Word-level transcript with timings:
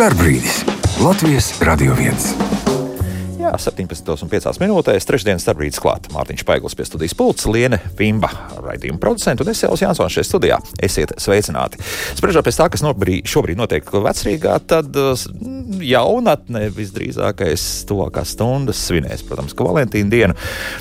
Starbrīdis 0.00 0.62
Latvijas 1.04 1.50
Radio 1.60 1.92
1. 1.92 2.14
Jā, 3.36 3.50
17,5 3.60 4.56
minūtēs, 4.62 5.04
trešdienas 5.04 5.44
starpbrīdis 5.44 5.80
klāt. 5.84 6.06
Mārtiņš 6.14 6.44
Paiglis 6.48 6.76
pie 6.78 6.86
studijas 6.88 7.12
pults, 7.18 7.44
Liene 7.44 7.82
Vimba, 7.98 8.30
raidījuma 8.64 8.96
producents 9.02 9.44
un 9.44 9.50
es 9.52 9.60
Jānis 9.60 9.82
Jansons 9.84 10.16
šeit 10.16 10.24
studijā. 10.24 10.56
Esiet 10.80 11.12
sveicināti. 11.20 11.82
Spriežot 12.16 12.48
pēc 12.48 12.62
tā, 12.62 12.70
kas 12.72 12.84
nobrī, 12.86 13.18
šobrīd 13.28 13.60
notiek 13.60 13.92
vecrīgā, 13.92 14.56
tad 14.72 14.96
jaunatne 15.84 16.66
visdrīzākais 16.74 17.64
tuvākās 17.88 18.34
stundas 18.36 18.80
svinēs, 18.88 19.24
protams, 19.26 19.54
ka 19.56 19.66
Valentīna 19.66 20.12
dienu. 20.12 20.36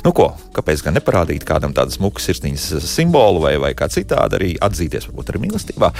Nu 0.06 0.14
ko, 0.16 0.32
kāpēc 0.56 0.84
gan 0.86 0.98
neparādīt 0.98 1.46
kādam 1.48 1.74
tādu 1.78 1.96
smuku 1.96 2.24
sirsniņas 2.24 2.86
simbolu 2.90 3.44
vai, 3.44 3.56
vai 3.62 3.74
kā 3.78 3.90
citādi 3.92 4.40
arī 4.40 4.52
atzīties, 4.66 5.10
varbūt 5.10 5.32
arī 5.34 5.44
mīlestībā. 5.46 5.92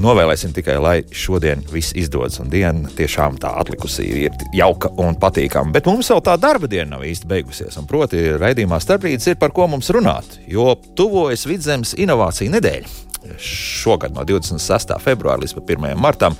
Novēlēsim 0.00 0.54
tikai, 0.56 0.78
lai 0.82 0.96
šodien 1.12 1.64
viss 1.72 1.96
izdodas 1.98 2.40
un 2.42 2.50
diena 2.52 2.90
tiešām 2.96 3.38
tā 3.42 3.52
atlikusī 3.62 4.08
ir 4.26 4.46
jauka 4.56 4.92
un 5.00 5.18
patīkama. 5.20 5.74
Bet 5.74 5.90
mums 5.90 6.10
vēl 6.10 6.24
tā 6.26 6.36
darba 6.40 6.70
diena 6.70 6.96
nav 6.96 7.06
īsti 7.06 7.30
beigusies. 7.30 7.78
Un, 7.80 7.88
proti, 7.90 8.22
raidījumā 8.40 8.80
starpbrīdis 8.82 9.32
ir 9.32 9.40
par 9.40 9.54
ko 9.56 9.68
mums 9.70 9.90
runāt, 9.94 10.40
jo 10.50 10.72
tuvojas 10.98 11.46
vidzemes 11.48 11.94
inovācija 11.98 12.56
nedēļa. 12.56 12.98
Šogad 13.40 14.14
no 14.16 14.24
26. 14.24 14.96
februāra 15.04 15.42
līdz 15.42 15.58
1. 15.60 15.92
martam. 16.00 16.36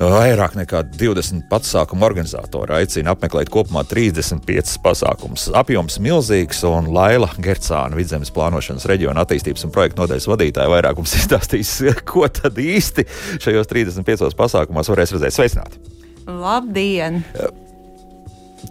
Vairāk 0.00 0.56
nekā 0.56 0.82
20 0.96 1.44
pasākumu 1.50 2.06
organizatori 2.06 2.76
aicina 2.78 3.12
apmeklēt 3.12 3.50
kopumā 3.52 3.84
35 3.88 4.78
pasākumus. 4.84 5.48
Apjoms 5.58 5.98
milzīgs, 6.02 6.62
un 6.68 6.88
Laila 6.94 7.28
Gercāna, 7.36 7.98
vidzemes 7.98 8.32
plānošanas 8.34 8.88
reģiona 8.90 9.26
attīstības 9.26 9.66
un 9.68 9.74
projektu 9.74 10.02
nodaļas 10.02 10.28
vadītāja, 10.32 10.72
vairākums 10.72 11.16
izstāstīs, 11.20 11.74
ko 12.08 12.28
tad 12.32 12.58
īsti 12.62 13.06
šajos 13.42 13.70
35 13.72 14.38
pasākumos 14.38 14.92
varēs 14.92 15.16
redzēt. 15.16 15.38
Sveicināti! 15.38 15.84
Labdien! 16.26 17.24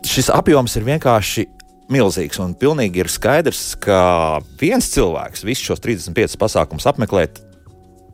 šis 0.07 0.29
apjoms 0.33 0.75
ir 0.77 0.87
vienkārši 0.87 1.47
milzīgs. 1.91 2.39
Un 2.43 2.55
pilnīgi 2.57 3.03
ir 3.03 3.11
skaidrs, 3.11 3.75
ka 3.81 4.41
viens 4.61 4.87
cilvēks 4.93 5.45
visus 5.47 5.71
šos 5.71 5.83
35 5.83 6.37
pasākumus 6.41 6.87
apmeklēt 6.89 7.41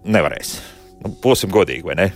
nevarēs. 0.08 0.58
Nu, 1.04 1.14
būsim 1.22 1.54
godīgi, 1.54 1.86
vai 1.86 1.98
ne? 2.00 2.08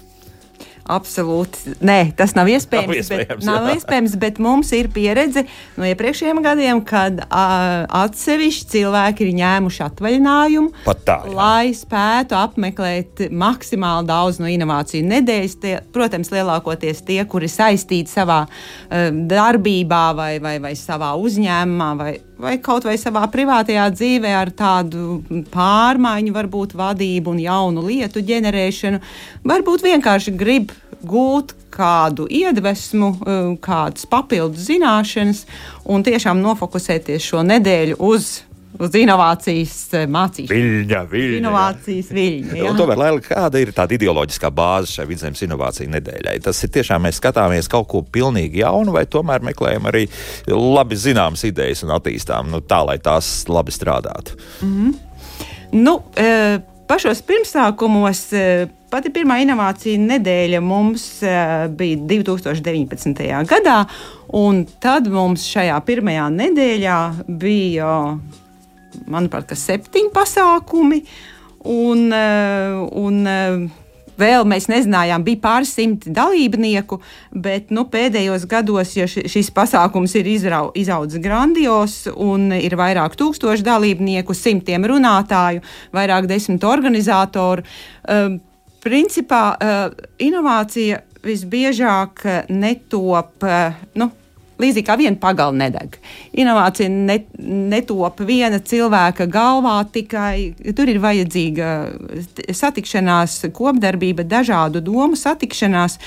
Absolūti. 0.89 1.75
Nē, 1.85 2.11
tas 2.17 2.33
nav 2.37 2.49
iespējams. 2.49 2.87
Nav 2.89 2.97
iespējams, 2.97 3.29
bet, 3.29 3.45
nav 3.47 3.67
iespējams 3.75 4.15
bet 4.21 4.39
mums 4.41 4.71
ir 4.75 4.89
pieredze 4.93 5.43
no 5.77 5.85
iepriekšējiem 5.87 6.41
gadiem, 6.45 6.81
kad 6.87 7.21
uh, 7.23 7.85
atsevišķi 8.01 8.69
cilvēki 8.73 9.27
ir 9.27 9.35
ņēmuši 9.37 9.83
atvaļinājumu, 9.85 10.73
tā, 11.05 11.19
jā. 11.21 11.35
lai 11.37 11.71
spētu 11.77 12.37
apmeklēt 12.39 13.27
maksimāli 13.29 14.09
daudz 14.09 14.41
no 14.41 14.49
inovāciju 14.51 15.05
nedēļas. 15.11 15.57
Tie, 15.61 15.75
protams, 15.93 16.33
lielākoties 16.33 17.03
tie, 17.07 17.21
kuri 17.29 17.51
saistīti 17.51 18.11
savā 18.11 18.43
uh, 18.47 19.07
darbībā 19.11 20.03
vai, 20.17 20.33
vai, 20.43 20.57
vai 20.63 20.73
savā 20.79 21.13
uzņēmumā 21.21 21.91
vai, 22.01 22.15
vai 22.41 22.57
kaut 22.63 22.85
vai 22.87 22.97
savā 22.99 23.23
privātajā 23.31 23.87
dzīvē 23.93 24.33
ar 24.35 24.51
tādu 24.57 25.21
pārmaiņu, 25.53 26.35
varbūt 26.35 26.75
vadību 26.77 27.35
un 27.35 27.41
jaunu 27.43 27.85
lietu 27.85 28.23
ģenerēšanu, 28.25 29.01
varbūt 29.47 29.85
vienkārši 29.85 30.33
grib 30.37 30.73
gūt 31.07 31.55
kādu 31.71 32.27
iedvesmu, 32.29 33.11
eh, 33.15 33.57
kādas 33.63 34.05
papildus 34.05 34.67
zināšanas 34.69 35.45
un 35.85 36.03
tiešām 36.03 36.41
nofokusēties 36.43 37.31
šo 37.31 37.45
nedēļu 37.47 37.99
uz 37.99 38.41
uz 38.81 38.95
inovācijas 38.97 39.75
eh, 39.95 40.07
mācīšanu. 40.11 40.51
Viļņa, 40.51 41.01
viļņa. 41.11 41.37
Inovācijas 41.41 42.09
viļņa. 42.15 42.57
Jā. 42.57 42.73
Tomēr, 42.79 43.01
Lēl, 43.01 43.21
kāda 43.25 43.61
ir 43.61 43.73
tāda 43.77 43.97
ideoloģiskā 43.97 44.51
bāze 44.55 44.95
šai 44.95 45.07
vidzemes 45.09 45.43
inovāciju 45.45 45.93
nedēļai? 45.95 46.37
Tas 46.47 46.61
ir 46.65 46.73
tiešām 46.77 47.05
mēs 47.05 47.21
skatāmies 47.21 47.69
kaut 47.71 47.89
ko 47.91 48.03
pilnīgi 48.03 48.63
jaunu, 48.63 48.95
vai 48.95 49.05
tomēr 49.09 49.45
meklējam 49.51 49.89
arī 49.91 50.07
labi 50.49 50.97
zināmas 50.99 51.45
idejas 51.47 51.85
un 51.85 51.95
attīstām 51.97 52.51
nu, 52.51 52.63
tā, 52.65 52.81
lai 52.87 52.97
tās 53.03 53.31
labi 53.51 53.73
strādātu? 53.75 54.37
Mm 54.61 54.75
-hmm. 54.75 54.93
nu, 55.85 55.97
e, 56.17 56.59
pašos 56.87 57.21
pirmsākumos. 57.21 58.27
E, 58.33 58.69
Pati 58.91 59.07
pirmā 59.07 59.37
inovācija 59.39 59.95
nedēļa 60.03 60.59
mums 60.59 61.23
bija 61.79 61.95
2019. 61.95 63.21
gadā, 63.47 63.85
un 64.35 64.65
tad 64.83 65.07
mums 65.07 65.45
šajā 65.47 65.77
pirmajā 65.87 66.25
nedēļā 66.27 66.97
bija, 67.39 68.17
manuprāt, 69.11 69.53
septiņi 69.57 70.11
pasākumi. 70.15 71.03
Un, 71.71 72.09
uh, 72.09 72.81
un, 72.97 73.21
uh, 73.29 73.69
Vēl 74.21 74.43
mēs 74.45 74.67
nezinājām, 74.69 75.23
bija 75.25 75.39
pāris 75.41 75.71
simti 75.73 76.11
dalībnieku, 76.13 76.99
bet 77.41 77.71
nu, 77.73 77.87
pēdējos 77.89 78.43
gados 78.51 78.91
ja 78.93 79.07
šis 79.09 79.49
pasākums 79.55 80.13
ir 80.19 80.27
izrau, 80.29 80.67
izaudzis 80.77 81.23
grandios 81.23 81.95
un 82.11 82.51
ir 82.53 82.75
vairāk 82.77 83.15
tūkstoši 83.17 83.65
dalībnieku, 83.65 84.35
simtiem 84.37 84.85
runātāju, 84.91 85.63
vairāk 85.95 86.29
desmit 86.29 86.67
organizatoru. 86.67 87.65
Uh, 88.03 88.35
principā 88.83 89.43
uh, 89.55 90.05
inovācija 90.21 91.01
visbiežāk 91.25 92.25
eh, 92.25 92.41
netop. 92.49 93.35
Uh, 93.45 93.77
nu, 93.99 94.09
Līdzīgi 94.61 94.87
kā 94.87 94.97
viena 94.99 95.17
pagala 95.21 95.55
nedeg. 95.57 95.97
Inovācija 96.37 96.89
net, 96.91 97.27
netop 97.41 98.21
viena 98.27 98.61
cilvēka 98.61 99.27
galvā, 99.31 99.79
tikai 99.93 100.73
tur 100.77 100.91
ir 100.91 101.01
vajadzīga 101.03 101.71
satikšanās, 102.53 103.39
kopdarbība, 103.57 104.27
dažādu 104.27 104.83
domu 104.85 105.19
satikšanās. 105.19 105.97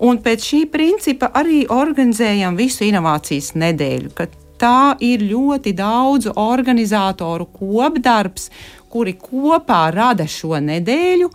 Un 0.00 0.16
pēc 0.24 0.46
šī 0.48 0.64
principa 0.72 1.28
arī 1.36 1.66
organizējam 1.68 2.56
visu 2.56 2.86
inovācijas 2.88 3.52
nedēļu. 3.60 4.14
Tā 4.60 4.96
ir 5.04 5.24
ļoti 5.24 5.72
daudzu 5.76 6.34
organizatoru 6.40 7.46
kopdarbs, 7.52 8.48
kuri 8.92 9.14
kopā 9.20 9.86
rada 9.94 10.26
šo 10.28 10.58
nedēļu 10.60 11.30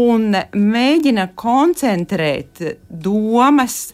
un 0.00 0.30
mēģina 0.56 1.28
koncentrēt 1.36 2.62
domas 2.88 3.92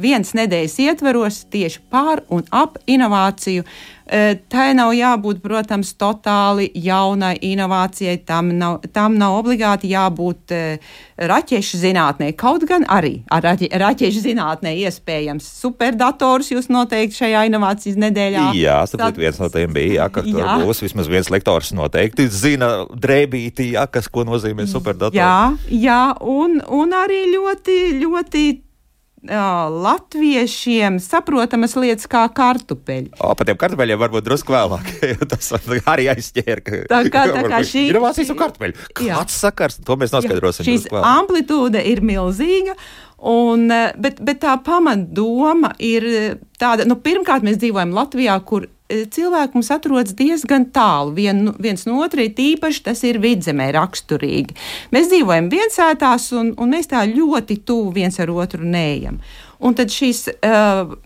viens 0.00 0.34
nedēļas 0.36 0.76
ietveros 0.86 1.44
tieši 1.52 1.82
pār 1.92 2.24
un 2.32 2.46
ap 2.50 2.78
inovāciju. 2.90 3.66
E, 4.10 4.34
tai 4.50 4.72
nav 4.74 4.90
jābūt, 4.90 5.38
protams, 5.38 5.92
totāli 5.94 6.66
jaunai 6.82 7.36
inovācijai. 7.46 8.16
Tam 8.26 8.48
nav, 8.58 8.80
tam 8.90 9.14
nav 9.20 9.36
obligāti 9.38 9.92
jābūt 9.92 10.54
e, 10.56 10.62
raķešu 11.30 11.78
zinātnē. 11.78 12.32
Kaut 12.38 12.64
gan 12.66 12.82
arī 12.90 13.20
ar 13.30 13.44
raķe, 13.46 13.68
raķešu 13.78 14.24
zinātnē 14.24 14.72
iespējams 14.82 15.46
superdators 15.60 16.50
jūs 16.50 16.66
noteikti 16.74 17.20
šajā 17.20 17.44
inovācijas 17.52 18.00
nedēļā. 18.02 18.48
Jā, 18.58 18.80
sapratu, 18.90 19.22
viens 19.22 19.38
no 19.38 19.50
tiem 19.54 19.76
bija, 19.76 19.92
jā, 20.00 20.08
ka 20.16 20.24
tur 20.26 20.42
jā. 20.42 20.56
būs 20.64 20.82
vismaz 20.82 21.10
viens 21.12 21.30
lektors 21.30 21.70
noteikti 21.76 22.26
zina 22.34 22.72
drēbītī, 22.90 23.68
jā, 23.76 23.86
kas 23.86 24.10
ko 24.10 24.26
nozīmē 24.26 24.66
superdators. 24.70 25.20
Jā, 25.20 25.54
jā 25.70 26.02
un, 26.26 26.58
un 26.66 26.98
arī 26.98 27.28
ļoti, 27.36 27.78
ļoti 28.02 28.44
latviešiem 29.28 30.96
saprotamas 31.02 31.74
lietas 31.76 32.08
kā 32.08 32.22
kartupeļi. 32.32 33.10
O, 33.20 33.34
par 33.36 33.48
tiem 33.48 33.58
kartupeļiem 33.60 34.00
varbūt 34.00 34.24
drusku 34.24 34.54
vēlāk. 34.54 34.86
tas 35.30 35.52
arī 35.92 36.08
aizķēra. 36.14 36.64
Ka, 36.64 36.80
tā 36.88 37.02
kā, 37.12 37.26
tā 37.34 37.44
kā 37.52 37.60
šī 37.66 37.84
ir 37.90 37.98
inovācijas 37.98 38.32
un 38.32 38.40
kartupeļi. 38.40 38.88
Kāds 38.96 39.36
sakars? 39.42 39.76
To 39.84 39.98
mēs 40.00 40.14
noskaidrosim. 40.16 40.64
Jā, 40.64 40.72
šīs 40.72 40.88
amplitūda 40.96 41.84
ir 41.84 42.00
milzīga. 42.06 42.78
Un, 43.20 43.66
bet, 44.00 44.20
bet 44.24 44.38
tā 44.40 44.54
pamatdoma 44.64 45.74
ir 45.84 46.06
tāda, 46.60 46.86
nu, 46.88 46.96
pirmkārt, 47.04 47.44
mēs 47.44 47.58
dzīvojam 47.60 47.92
Latvijā, 47.92 48.38
kur 48.48 48.64
E, 48.90 49.04
cilvēki 49.14 49.54
mums 49.54 49.70
atrodas 49.70 50.14
diezgan 50.18 50.66
tālu 50.74 51.14
vien, 51.14 51.44
viens 51.62 51.86
no 51.86 52.00
otra, 52.02 52.24
tīpaši 52.34 52.82
tas 52.88 53.02
ir 53.06 53.20
vidzemē 53.22 53.68
raksturīgi. 53.76 54.56
Mēs 54.94 55.12
dzīvojam 55.12 55.50
viensētās, 55.52 56.30
un, 56.38 56.54
un 56.58 56.74
mēs 56.74 56.90
tā 56.90 57.04
ļoti 57.06 57.60
tuvu 57.66 57.94
viens 58.00 58.18
ar 58.22 58.32
otru 58.34 58.66
neejam. 58.66 59.20
Un 59.62 59.76
tad 59.78 59.94
šīs 59.94 60.24
uh, 60.32 60.96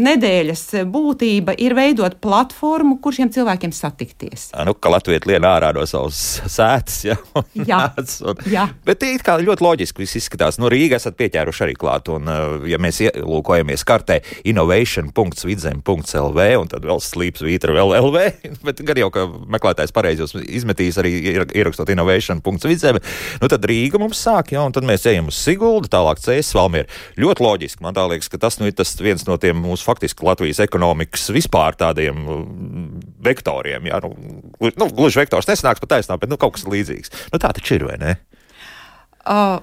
nedēļas 0.00 0.62
būtība 0.90 1.54
ir 1.60 1.74
veidot 1.76 2.16
platformu, 2.22 2.96
kur 3.02 3.14
šiem 3.14 3.30
cilvēkiem 3.34 3.72
satikties. 3.74 4.48
Nu, 4.66 4.74
ka 4.74 4.90
Latvija 4.90 5.20
lien 5.28 5.44
ārā 5.46 5.70
no 5.76 5.84
savas 5.86 6.18
sēdes, 6.50 7.04
ja, 7.06 7.16
jā, 7.54 7.78
un, 8.26 8.34
jā. 8.50 8.64
Bet 8.86 9.02
it 9.06 9.22
kā 9.26 9.38
ļoti 9.42 9.62
loģiski 9.64 10.02
viss 10.02 10.18
izskatās. 10.18 10.58
Nu, 10.58 10.66
Rīgā 10.72 10.96
esat 10.98 11.14
pieķēruši 11.20 11.64
arī 11.66 11.74
klāt, 11.78 12.08
un, 12.12 12.22
ja 12.68 12.78
mēs 12.82 13.00
ielūkojamies 13.06 13.82
kartē 13.86 14.16
innovation.vidzem.lv, 14.50 16.40
un 16.58 16.68
tad 16.72 16.82
vēl 16.90 17.00
slīps 17.04 17.44
vītra 17.46 17.70
vēl 17.76 17.88
LV, 18.00 18.18
bet 18.66 18.76
gan 18.86 18.98
jau, 19.04 19.10
ka 19.14 19.20
meklētājs 19.54 19.94
pareizi 19.94 20.20
jūs 20.24 20.34
izmetīs 20.42 20.98
arī 21.02 21.12
ierakstot 21.54 21.88
innovation.vidzem, 21.94 22.98
nu 23.42 23.46
tad 23.52 23.62
Rīga 23.70 23.98
mums 24.02 24.18
sāk, 24.26 24.46
ja, 24.56 24.60
un 24.66 24.72
tad 24.74 24.84
mēs 24.88 25.06
ejam 25.10 25.30
uz 25.30 25.38
Siguldu, 25.38 25.86
tālāk 25.92 26.18
Cēs, 26.24 26.50
Valmier. 26.56 26.86
Ļoti 27.20 27.40
loģiski, 27.44 27.82
man 27.84 27.94
tā 27.96 28.02
liekas, 28.10 28.28
ka 28.32 28.36
tas 28.42 28.58
nu, 28.58 28.64
ir 28.68 28.74
tas 28.76 28.90
viens 28.98 29.22
no 29.28 29.36
tiem 29.40 29.56
mūsu 29.62 29.83
faktiski 29.84 30.26
Latvijas 30.26 30.62
ekonomikas 30.64 31.28
vispār 31.34 31.76
tādiem 31.80 32.16
mm, 32.24 33.04
vektoriem. 33.24 33.90
Jā, 33.90 34.00
nu, 34.04 34.14
nu, 34.64 34.88
gluži 34.88 35.22
vektors 35.22 35.48
nesanāks 35.50 35.84
pat 35.84 35.96
taisnām, 35.96 36.22
bet 36.22 36.32
nu, 36.32 36.40
kaut 36.40 36.56
kas 36.56 36.66
līdzīgs. 36.68 37.14
Nu, 37.34 37.40
tā 37.42 37.52
taču 37.54 37.78
ir, 37.78 37.86
vai 37.90 38.00
ne? 38.00 38.18
Uh. 39.24 39.62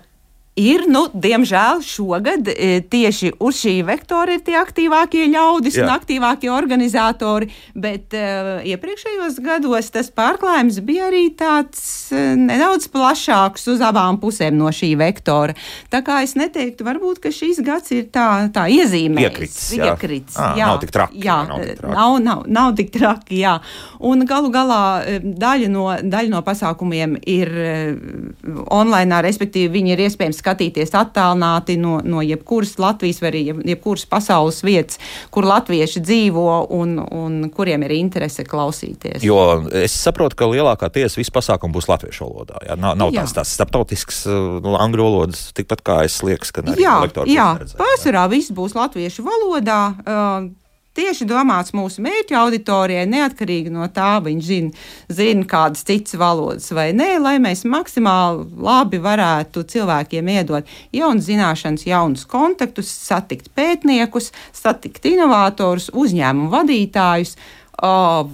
Ir, 0.60 0.82
nu, 0.92 1.06
diemžēl 1.16 1.80
šogad 1.80 2.50
e, 2.52 2.82
tieši 2.92 3.30
uz 3.40 3.62
šī 3.62 3.78
vektora 3.88 4.34
ir 4.36 4.42
tie 4.44 4.58
aktīvākie 4.60 5.30
ļaudis 5.32 5.78
Jā. 5.80 5.86
un 5.86 5.92
aktīvākie 5.94 6.50
organizatori, 6.52 7.48
bet 7.72 8.12
uh, 8.20 8.60
iepriekšējos 8.68 9.38
gados 9.46 9.88
tas 9.96 10.10
pārklājums 10.12 10.82
bija 10.84 11.08
arī 11.08 11.30
tāds 11.40 12.12
uh, 12.12 12.34
nedaudz 12.36 12.90
plašāks 12.92 13.70
uz 13.72 13.84
abām 13.88 14.20
pusēm 14.20 14.58
no 14.60 14.74
šī 14.76 14.90
vektora. 15.00 15.56
Tā 15.88 16.02
kā 16.04 16.20
es 16.26 16.36
neteiktu, 16.36 16.84
varbūt, 16.84 17.24
ka 17.24 17.32
šis 17.32 17.64
gads 17.64 17.96
ir 17.96 18.12
tā, 18.12 18.28
tā 18.52 18.68
iezīmējis. 18.76 19.30
Iekrits, 19.32 19.64
jā. 19.78 19.94
Iekrits, 19.94 20.36
à, 20.36 20.52
jā. 20.60 20.68
Nav 20.68 20.84
tik 20.84 20.94
traki. 20.98 21.24
Jā, 21.24 21.40
nav 21.48 21.64
tik 21.64 21.80
traki. 21.80 21.96
Nav, 21.96 22.18
nav, 22.28 22.44
nav 22.60 22.76
tik 22.82 22.92
traki, 22.98 23.40
jā. 23.46 23.56
Un 24.04 24.28
galu 24.28 24.52
galā 24.52 24.84
daļa 25.24 25.72
no, 25.72 25.88
daļa 26.04 26.36
no 26.36 26.44
pasākumiem 26.44 27.16
ir 27.24 27.56
uh, 27.56 28.62
online, 28.68 29.24
respektīvi 29.24 29.72
viņi 29.80 29.96
ir 29.96 30.06
iespējams 30.10 30.41
skatīties 30.42 30.94
attālināti 30.98 31.78
no, 31.82 32.00
no 32.04 32.24
jebkuras 32.26 32.76
Latvijas 32.82 33.22
vai 33.24 33.32
arī 33.32 33.44
jebkuras 33.52 34.06
pasaules 34.10 34.62
vietas, 34.66 35.00
kur 35.34 35.48
latvieši 35.48 36.04
dzīvo 36.04 36.48
un, 36.78 36.98
un 37.00 37.40
kuriem 37.54 37.86
ir 37.88 37.96
interese 38.00 38.46
klausīties. 38.48 39.22
Jo 39.26 39.62
es 39.84 39.96
saprotu, 39.96 40.38
ka 40.40 40.50
lielākā 40.52 40.92
tiesa 40.94 41.20
visu 41.20 41.34
pasākumu 41.36 41.78
būs 41.78 41.90
latviešu 41.92 42.28
valodā. 42.28 42.62
Jā? 42.68 42.78
Nav, 42.80 42.98
nav 43.00 43.14
jā. 43.16 43.26
tās, 43.26 43.36
tās 43.38 43.54
starptautisks 43.58 44.24
uh, 44.30 44.72
angļu 44.82 45.08
valodas, 45.08 45.48
tikpat 45.58 45.86
kā 45.86 46.00
es 46.08 46.20
liekas, 46.26 46.54
ka 46.56 46.66
arī 46.66 46.86
jā, 46.86 46.96
jā, 47.30 47.52
pārsvarā 47.80 48.28
viss 48.32 48.54
būs 48.56 48.76
latviešu 48.78 49.26
valodā. 49.28 49.82
Uh, 50.06 50.52
tieši 50.98 51.28
domāts 51.30 51.74
mūsu 51.76 52.04
mērķa 52.04 52.38
auditorijai, 52.42 53.08
neatkarīgi 53.10 53.72
no 53.74 53.88
tā, 53.94 54.14
viņš 54.26 54.46
zina, 54.48 54.86
zina 55.12 55.48
kādas 55.50 55.86
citas 55.88 56.18
valodas 56.20 56.72
vai 56.76 56.90
nē, 56.98 57.14
lai 57.24 57.36
mēs 57.44 57.64
maksimāli 57.70 58.48
labi 58.62 59.02
varētu 59.04 59.66
cilvēkiem 59.72 60.32
iedot 60.36 60.76
jaunas 60.96 61.28
zināšanas, 61.30 61.88
jaunus 61.88 62.28
kontaktus, 62.30 62.92
satikt 62.92 63.52
pētniekus, 63.56 64.32
satikt 64.56 65.08
inovatorus, 65.12 65.92
uzņēmumu 65.96 66.52
vadītājus. 66.54 67.36
Uh, 67.82 68.28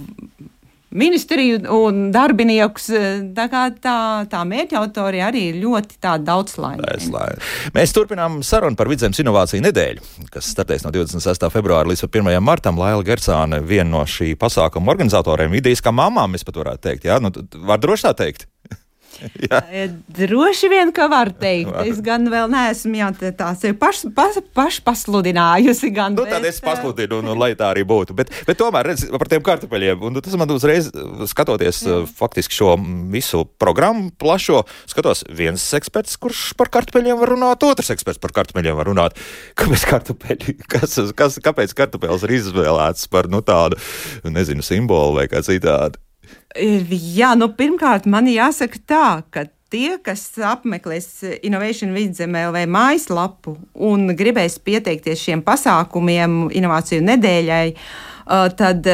ministriju 0.90 1.60
un 1.74 2.08
darbiniekus. 2.14 2.88
Tā, 3.36 3.46
tā, 3.82 3.96
tā 4.30 4.42
mērķa 4.48 4.78
autorija 4.80 5.28
arī 5.28 5.44
ir 5.52 5.60
ļoti 5.62 5.98
daudzslaņaina. 6.24 7.24
Mēs 7.76 7.94
turpinām 7.96 8.40
sarunu 8.46 8.78
par 8.78 8.90
vidzemes 8.90 9.20
inovāciju 9.22 9.64
nedēļu, 9.66 10.04
kas 10.32 10.52
startēs 10.54 10.86
no 10.86 10.92
26. 10.94 11.48
februāra 11.52 11.90
līdz 11.90 12.06
1. 12.08 12.30
martam. 12.44 12.78
Laila 12.78 13.04
Gersāne, 13.06 13.60
viena 13.64 13.90
no 13.90 14.04
šī 14.08 14.34
pasākuma 14.38 14.92
organizatoriem, 14.94 15.56
idejas 15.58 15.82
kā 15.84 15.92
mamām, 15.94 16.34
mēs 16.34 16.46
pat 16.46 16.60
varētu 16.60 16.84
teikt. 16.88 17.08
Jā, 17.08 17.18
nu, 17.22 17.32
var 17.68 17.82
droši 17.82 18.08
tā 18.08 18.14
teikt. 18.24 18.48
Droši 20.18 20.70
vien, 20.70 20.92
ka 20.94 21.08
var 21.10 21.30
teikt. 21.34 21.70
Var. 21.72 21.88
Es 21.90 22.00
gan 22.04 22.28
vēl 22.30 22.50
neesmu 22.52 22.98
jā, 22.98 23.08
tā 23.36 23.50
sevi 23.58 23.76
paš, 23.78 24.04
paš, 24.14 24.40
pašpasludinājusi. 24.56 25.90
Gan, 25.94 26.16
nu, 26.16 26.24
bet, 26.24 26.36
tad 26.36 26.46
es 26.48 26.60
pasludinu, 26.64 27.20
nu, 27.24 27.34
lai 27.38 27.52
tā 27.58 27.70
arī 27.72 27.84
būtu. 27.88 28.16
Bet, 28.18 28.32
bet 28.48 28.60
tomēr, 28.60 28.92
redz, 28.92 29.06
par 29.12 29.30
tiem 29.30 29.44
kartupeļiem, 29.46 30.02
un 30.08 30.20
tas 30.24 30.36
man 30.40 30.54
uzreiz, 30.54 30.90
skatoties 31.30 31.82
jā. 31.86 32.00
faktiski 32.18 32.58
šo 32.58 32.74
visu 33.12 33.44
programmu 33.60 34.12
plašo, 34.20 34.64
skatos 34.90 35.24
viens 35.28 35.62
eksperts, 35.78 36.18
kurš 36.20 36.52
par 36.58 36.72
kartupeļiem 36.78 37.20
var 37.20 37.34
runāt, 37.34 37.66
otrs 37.66 37.92
eksperts 37.94 38.22
par 38.22 38.34
kartupeļiem 38.40 38.78
var 38.78 38.90
runāt. 38.90 39.18
Kāpēc 39.58 39.86
kartupeļi, 39.92 40.58
kas, 40.72 40.98
kas, 41.18 41.40
kāpēc 41.44 41.74
kartupeļs 41.78 42.26
ir 42.28 42.36
izvēlēts 42.40 43.08
par, 43.12 43.30
nu, 43.32 43.42
tādu, 43.44 43.80
nezinu, 44.28 44.64
simbolu 44.66 45.18
vai 45.20 45.28
kā 45.30 45.42
citādi? 45.46 46.00
Jā, 46.56 47.34
nu, 47.36 47.50
pirmkārt, 47.52 48.06
man 48.08 48.28
jāsaka 48.30 48.80
tā, 48.88 49.06
ka 49.30 49.44
tie, 49.72 49.98
kas 50.00 50.22
apmeklēs 50.40 51.08
Innovation 51.44 51.92
Vidzemē 51.92 52.46
LV 52.48 52.64
mājaslapu 52.72 53.58
un 53.88 54.08
gribēs 54.16 54.56
pieteikties 54.64 55.26
šiem 55.26 55.42
pasākumiem, 55.44 56.46
inovāciju 56.56 57.04
nedēļai, 57.04 57.66
tad 58.28 58.88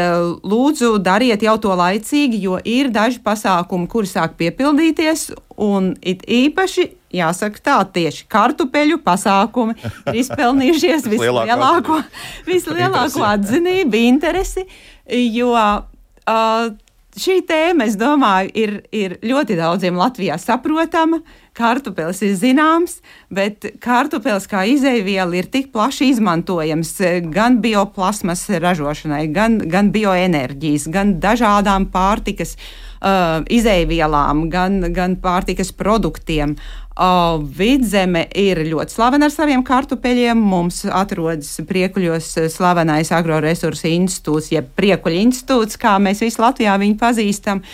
lūdzu 0.46 0.96
dariet 1.02 1.42
jau 1.46 1.54
to 1.62 1.74
laicīgi, 1.78 2.42
jo 2.42 2.58
ir 2.58 2.90
daži 2.94 3.22
pasākumi, 3.22 3.88
kuri 3.90 4.10
sāk 4.10 4.36
piepildīties, 4.38 5.30
un 5.62 5.92
it 6.02 6.22
īpaši 6.26 6.90
jāsaka 7.14 7.62
tā, 7.62 7.78
tieši 7.94 8.26
kartupeļu 8.30 9.00
pasākumi 9.06 9.76
ir 10.10 10.20
izpelnījušies 10.22 11.06
vislielāko, 11.12 12.00
vislielāko 12.46 13.26
atzinību, 13.30 14.00
interesi, 14.10 14.66
jo 15.06 15.52
uh, 15.54 16.74
šī 17.18 17.40
tēma, 17.48 17.86
es 17.88 17.96
domāju, 18.00 18.50
ir, 18.58 18.76
ir 18.94 19.16
ļoti 19.24 19.58
daudziem 19.58 19.98
Latvijā 19.98 20.38
saprotama. 20.40 21.22
Kartupeļs 21.54 22.18
ir 22.26 22.32
zināms, 22.34 22.96
bet 23.30 23.68
kartupeļs 23.82 24.48
kā 24.50 24.64
izēviela 24.66 25.38
ir 25.38 25.46
tik 25.52 25.68
plaši 25.74 26.08
izmantojams 26.10 26.90
gan 27.30 27.60
bioplasmas 27.62 28.42
ražošanai, 28.50 29.28
gan, 29.30 29.60
gan 29.70 29.92
bioenerģijas, 29.94 30.88
gan 30.90 31.14
dažādām 31.22 31.86
pārtikas 31.94 32.56
uh, 32.58 33.46
izēvielām, 33.46 34.48
gan, 34.50 34.80
gan 34.96 35.14
pārtikas 35.22 35.70
produktiem. 35.78 36.56
Uh, 36.58 36.83
vidzeme 36.94 38.28
ir 38.38 38.60
ļoti 38.68 38.94
slavena 38.94 39.26
ar 39.26 39.34
saviem 39.34 39.64
kartupeļiem. 39.66 40.38
Mums 40.38 40.84
atrodas 40.86 41.56
priekuļos 41.66 42.28
slavenais 42.54 43.10
agroresursu 43.14 43.90
institūts, 43.90 44.52
jeb 44.54 44.70
priekuļu 44.78 45.24
institūts, 45.26 45.78
kā 45.80 45.98
mēs 45.98 46.22
visi 46.22 46.40
Latvijā 46.42 46.76
viņu 46.78 46.98
pazīstam. 47.00 47.64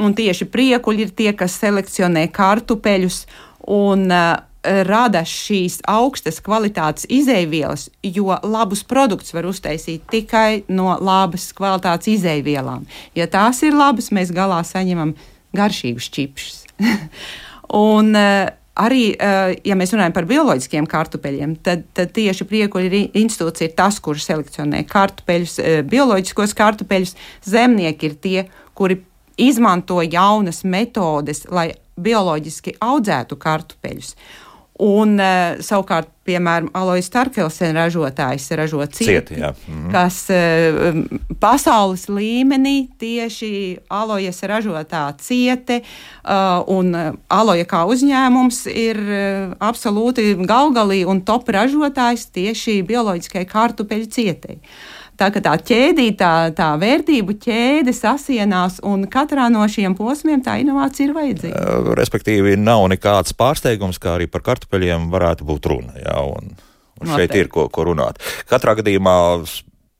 Un 0.00 0.14
tieši 0.14 0.46
priekuļi 0.48 1.04
ir 1.04 1.10
tie, 1.10 1.32
kas 1.36 1.58
selekcionē 1.60 2.28
kartupeļus 2.32 3.26
un 3.68 4.06
uh, 4.08 4.38
rada 4.62 5.24
šīs 5.26 5.80
augstas 5.90 6.38
kvalitātes 6.40 7.04
izēvielas, 7.10 7.88
jo 8.02 8.30
labus 8.46 8.84
produktus 8.86 9.34
var 9.34 9.50
uztaisīt 9.50 10.06
tikai 10.10 10.62
no 10.70 10.94
labas 11.02 11.50
kvalitātes 11.56 12.14
izēvielām. 12.14 12.86
Ja 13.18 13.26
tās 13.26 13.62
ir 13.66 13.74
labas, 13.74 14.12
mēs 14.14 14.32
galā 14.32 14.62
saņemam 14.64 15.16
garšīgus 15.52 16.08
čipšus. 16.14 16.62
Un, 17.68 18.12
uh, 18.16 18.50
Arī, 18.72 19.10
uh, 19.20 19.50
ja 19.68 19.74
mēs 19.76 19.90
runājam 19.92 20.14
par 20.16 20.24
bioloģiskiem 20.24 20.86
kartupeļiem, 20.88 21.58
tad, 21.60 21.82
tad 21.92 22.14
tieši 22.16 22.46
priekuļu 22.48 23.02
institūts 23.20 23.66
ir 23.66 23.74
tas, 23.76 23.98
kurš 24.00 24.24
selekcionē 24.30 24.80
kartupeļus, 24.88 25.58
uh, 25.60 25.74
bioloģiskos 25.84 26.56
kartupeļus. 26.56 27.12
Zemnieki 27.44 28.08
ir 28.08 28.14
tie, 28.24 28.46
kuri 28.72 28.96
izmanto 29.36 30.00
jaunas 30.00 30.62
metodes, 30.64 31.44
lai 31.52 31.68
bioloģiski 32.00 32.78
audzētu 32.80 33.36
kartupeļus. 33.36 34.14
Un, 34.82 35.14
uh, 35.20 35.60
savukārt, 35.62 36.08
piemēram, 36.26 36.68
Alois 36.78 37.06
Starkelsen 37.06 37.76
ražotājs 37.76 38.48
ražo 38.58 38.82
cieti, 38.86 39.36
cieti 39.36 39.38
mm 39.42 39.90
kas 39.92 40.16
uh, 40.32 41.02
pasaules 41.42 42.06
līmenī 42.08 42.88
tieši 42.98 43.52
alojas 43.92 44.42
ražotā 44.48 45.02
ciete 45.20 45.82
uh, 45.82 46.62
un 46.72 46.94
aloja 47.28 47.66
kā 47.68 47.82
uzņēmums 47.90 48.64
ir 48.72 49.02
uh, 49.02 49.52
absolūti 49.60 50.32
galgalī 50.48 51.02
un 51.06 51.20
top 51.26 51.52
ražotājs 51.52 52.30
tieši 52.34 52.80
bioloģiskai 52.88 53.44
kartupeļu 53.50 54.10
cietei. 54.10 54.58
Uh, 54.62 55.01
Tā 55.20 55.28
kā 55.32 55.42
tā 55.44 55.52
ķēdīte, 55.60 56.16
tā, 56.18 56.32
tā 56.56 56.68
vērtību 56.80 57.36
ķēde 57.42 57.92
sasienās, 57.94 58.80
un 58.88 59.04
katrā 59.12 59.48
no 59.52 59.64
šiem 59.70 59.94
posmiem 59.98 60.40
tā 60.44 60.56
inovācija 60.62 61.08
ir 61.08 61.16
vajadzīga. 61.16 61.64
Respektīvi, 61.98 62.56
nav 62.60 62.86
nekāds 62.94 63.36
pārsteigums, 63.38 64.00
kā 64.02 64.16
arī 64.16 64.30
par 64.32 64.44
kartupeļiem 64.46 65.10
varētu 65.12 65.46
būt 65.48 65.68
runa. 65.72 65.94
Jā, 66.00 66.16
un, 66.24 66.54
un 67.00 67.12
šeit 67.12 67.36
ir 67.38 67.52
ko, 67.52 67.68
ko 67.72 67.86
runāt. 67.92 68.22
Katrā 68.50 68.74
gadījumā 68.80 69.16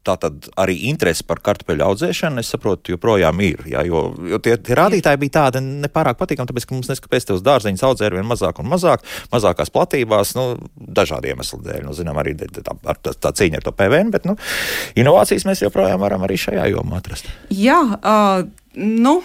tā 0.06 0.16
tad 0.21 0.49
arī 0.61 0.76
interese 0.90 1.25
par 1.26 1.40
kartupeļu 1.44 1.85
audzēšanu, 1.87 2.42
es 2.42 2.50
saprotu, 2.52 2.94
joprojām 2.94 3.40
ir. 3.44 3.62
Jā, 3.71 3.85
jo, 3.87 4.04
jo 4.28 4.40
tie, 4.42 4.56
tie 4.59 4.76
rādītāji 4.78 5.21
bija 5.23 5.37
tādi 5.38 5.62
nepārāk 5.64 6.18
patīkami, 6.21 6.50
tāpēc, 6.50 6.66
ka 6.68 6.76
mums 6.76 6.90
neskapēc 6.90 7.28
tos 7.28 7.44
dārzeņus 7.47 7.85
audzē 7.88 8.09
ar 8.11 8.18
vien 8.18 8.28
mazāk 8.28 8.61
un 8.62 8.71
mazāk, 8.73 9.04
mazākās 9.35 9.73
platībās, 9.75 10.35
nu, 10.38 10.47
dažādu 10.75 11.32
iemeslu 11.32 11.62
dēļ. 11.66 11.82
Nu, 11.87 11.97
zinām, 11.97 12.18
arī 12.23 12.35
tā, 12.38 12.75
tā, 12.75 13.14
tā 13.14 13.35
cīņa 13.40 13.61
ar 13.61 13.66
to 13.66 13.75
PVN, 13.78 14.12
bet, 14.14 14.28
nu, 14.28 14.37
inovācijas 14.99 15.47
mēs 15.49 15.64
joprojām 15.64 16.02
varam 16.02 16.26
arī 16.26 16.40
šajā 16.40 16.71
jomā 16.75 16.99
atrast. 17.02 17.30
Jā, 17.54 17.80
uh, 17.99 18.47
nu, 18.78 19.21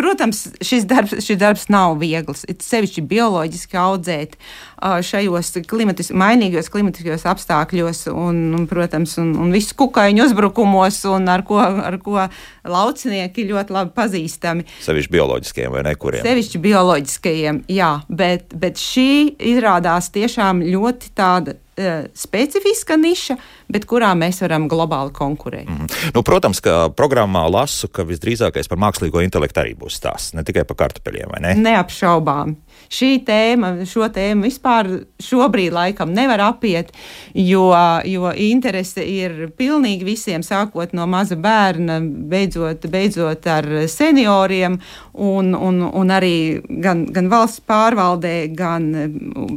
Protams, 0.00 0.46
šis 0.64 0.86
darbs, 0.88 1.12
šis 1.20 1.36
darbs 1.40 1.66
nav 1.72 1.98
viegls. 2.00 2.46
Ir 2.48 2.56
sevišķi 2.64 3.02
bioloģiski 3.10 3.76
audzēt 3.76 4.36
šajos 4.80 5.52
klimatis, 5.68 6.08
mainīgos 6.16 6.70
klimatiskos 6.72 7.26
apstākļos, 7.28 8.06
un, 8.14 8.38
un 8.56 8.64
protams, 8.70 9.18
un, 9.20 9.34
un 9.44 9.52
visu 9.52 9.76
kukaiņu 9.76 10.24
uzbrukumos, 10.24 11.02
un 11.10 11.28
ar 11.28 11.44
ko, 11.44 11.60
ar 11.60 11.98
ko 12.00 12.24
laucinieki 12.64 13.44
ļoti 13.50 13.76
labi 13.76 13.94
pazīstami. 13.96 14.66
Sevišķi 14.86 15.14
bioloģiskajiem 15.18 15.76
vai 15.76 15.84
nekuriem? 15.90 16.24
Sevišķi 16.24 16.62
bioloģiskajiem, 16.64 17.64
jā, 17.76 17.92
bet, 18.08 18.56
bet 18.56 18.80
šī 18.80 19.10
izrādās 19.52 20.08
tiešām 20.16 20.64
ļoti 20.64 21.12
tāda 21.18 21.58
uh, 21.58 22.06
specifiska 22.16 22.96
niša, 23.00 23.36
bet 23.72 23.86
kurā 23.90 24.12
mēs 24.18 24.42
varam 24.44 24.68
globāli 24.70 25.12
konkurēt. 25.16 25.68
Mm 25.68 25.76
-hmm. 25.76 26.14
nu, 26.14 26.22
protams, 26.22 26.60
ka 26.60 26.88
programmā 26.96 27.46
lasu, 27.50 27.88
ka 27.88 28.02
visdrīzākais 28.02 28.68
par 28.68 28.78
mākslīgo 28.78 29.22
intelektu 29.24 29.60
arī 29.60 29.76
būs 29.78 30.00
stāsts, 30.00 30.34
ne 30.34 30.44
tikai 30.44 30.64
par 30.64 30.76
kartupeļiem, 30.76 31.30
vai 31.30 31.40
ne? 31.40 31.54
Neapšaubām 31.54 32.56
šī 32.90 33.10
tēma, 33.26 33.72
šo 33.86 34.08
tēmu 34.12 34.48
vispār 34.48 34.88
šobrīd 35.22 35.72
laikam 35.72 36.12
nevar 36.14 36.40
apiet, 36.40 36.92
jo, 37.34 37.70
jo 38.04 38.32
interese 38.34 39.04
ir 39.04 39.50
pilnīgi 39.58 40.04
visiem, 40.04 40.42
sākot 40.42 40.94
no 40.96 41.06
maza 41.06 41.36
bērna, 41.36 42.00
beidzot, 42.02 42.86
beidzot 42.90 43.46
ar 43.46 43.68
senioriem, 43.86 44.80
un, 45.12 45.54
un, 45.54 45.82
un 45.82 46.12
arī 46.14 46.60
gan, 46.82 47.04
gan 47.12 47.30
valsts 47.32 47.62
pārvaldē, 47.66 48.34
gan 48.56 48.88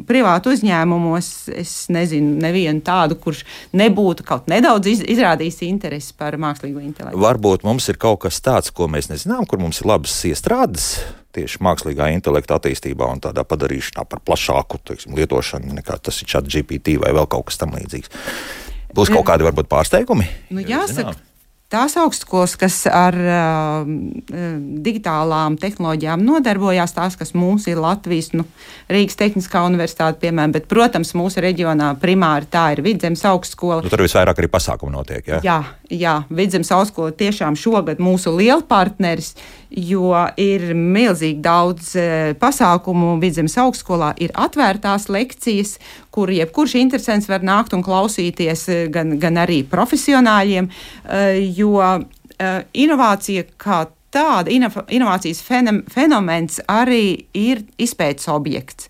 privātu 0.08 0.54
uzņēmumos. 0.54 1.32
Es 1.54 1.74
nezinu 1.94 2.38
nevienu 2.44 2.84
tādu, 2.86 3.18
kurš 3.22 3.44
nebūtu 3.78 4.26
kaut 4.28 4.50
nedaudz 4.52 4.92
iz, 4.92 5.04
izrādījis 5.16 5.62
interesi 5.68 6.14
par 6.18 6.38
mākslīgo 6.42 6.82
intelektu. 6.84 7.22
Varbūt 7.24 7.68
mums 7.68 7.90
ir 7.92 8.00
kaut 8.02 8.24
kas 8.26 8.42
tāds, 8.44 8.74
ko 8.74 8.90
mēs 8.92 9.12
nezinām, 9.12 9.48
kur 9.50 9.62
mums 9.62 9.84
ir 9.84 9.92
labas 9.94 10.16
iestrādes 10.30 10.96
tieši 11.34 11.64
mākslīgā 11.66 12.12
intelekta 12.14 12.60
attīstībā 12.60 13.08
un 13.10 13.22
tādā 13.24 13.42
padarīšanā 13.48 14.06
par 14.10 14.22
plašāku 14.26 14.80
teiksim, 14.86 15.16
lietošanu 15.18 15.74
nekā 15.80 15.98
tas 16.06 16.22
ir 16.22 16.30
chat 16.30 16.46
GPT 16.50 17.00
vai 17.02 17.14
vēl 17.16 17.30
kaut 17.32 17.50
kas 17.50 17.58
tamlīdzīgs. 17.64 18.14
Būs 18.94 19.10
kaut 19.10 19.26
kādi 19.26 19.46
varbūt 19.48 19.70
pārsteigumi? 19.72 20.28
Nu, 20.54 20.62
jāsaka, 20.62 21.16
tās 21.74 21.96
augstskolas, 22.00 22.53
kas 22.60 22.84
ar 22.88 23.18
uh, 23.18 23.89
digitālām 24.86 25.58
tehnoloģijām 25.62 26.24
nodarbojās, 26.25 26.94
tās, 26.96 27.18
kas 27.20 27.34
mums 27.38 27.65
ir 27.72 27.82
Latvijas, 27.82 28.32
nu, 28.38 28.46
Rīgas 28.94 29.18
Tehniskā 29.20 29.63
universitāte, 29.68 30.22
piemēram, 30.24 30.53
bet, 30.56 30.70
protams, 30.72 31.15
mūsu 31.18 31.44
reģionā 31.44 31.94
primāri 32.01 32.50
tā 32.53 32.70
ir 32.75 32.84
Vidzemes 32.86 33.25
augstskola. 33.30 33.82
Nu, 33.86 33.92
tur 33.92 34.06
visvairāk 34.06 34.44
arī 34.44 34.51
pasākumu 34.53 34.94
notiek. 34.94 35.27
Ja? 35.34 35.42
Jā, 35.46 35.60
jā, 35.89 36.15
Vidzemes 36.34 36.72
augstskola 36.75 37.15
tiešām 37.18 37.58
šogad 37.60 38.01
mūsu 38.03 38.36
liela 38.38 38.62
partneris 38.68 39.34
jo 39.74 40.12
ir 40.38 40.74
milzīgi 40.77 41.42
daudz 41.44 41.94
e, 41.98 42.06
pasākumu 42.39 43.15
Vidzemes 43.22 43.56
augstskolā, 43.62 44.13
ir 44.22 44.34
atvērtās 44.38 45.10
lekcijas, 45.13 45.77
kur 46.13 46.32
jebkurš 46.34 46.77
interesants 46.82 47.30
var 47.32 47.46
nākt 47.46 47.74
un 47.77 47.84
klausīties, 47.86 48.68
e, 48.70 48.77
gan, 48.94 49.18
gan 49.22 49.42
arī 49.44 49.63
profesionāļiem, 49.70 50.70
e, 50.70 51.25
jo 51.58 51.80
inovācija 52.74 53.44
kā 53.62 53.84
tāda, 54.13 54.51
inovācijas 54.51 55.42
fenomens 55.94 56.58
arī 56.70 57.27
ir 57.38 57.62
izpētes 57.82 58.27
objekts. 58.34 58.89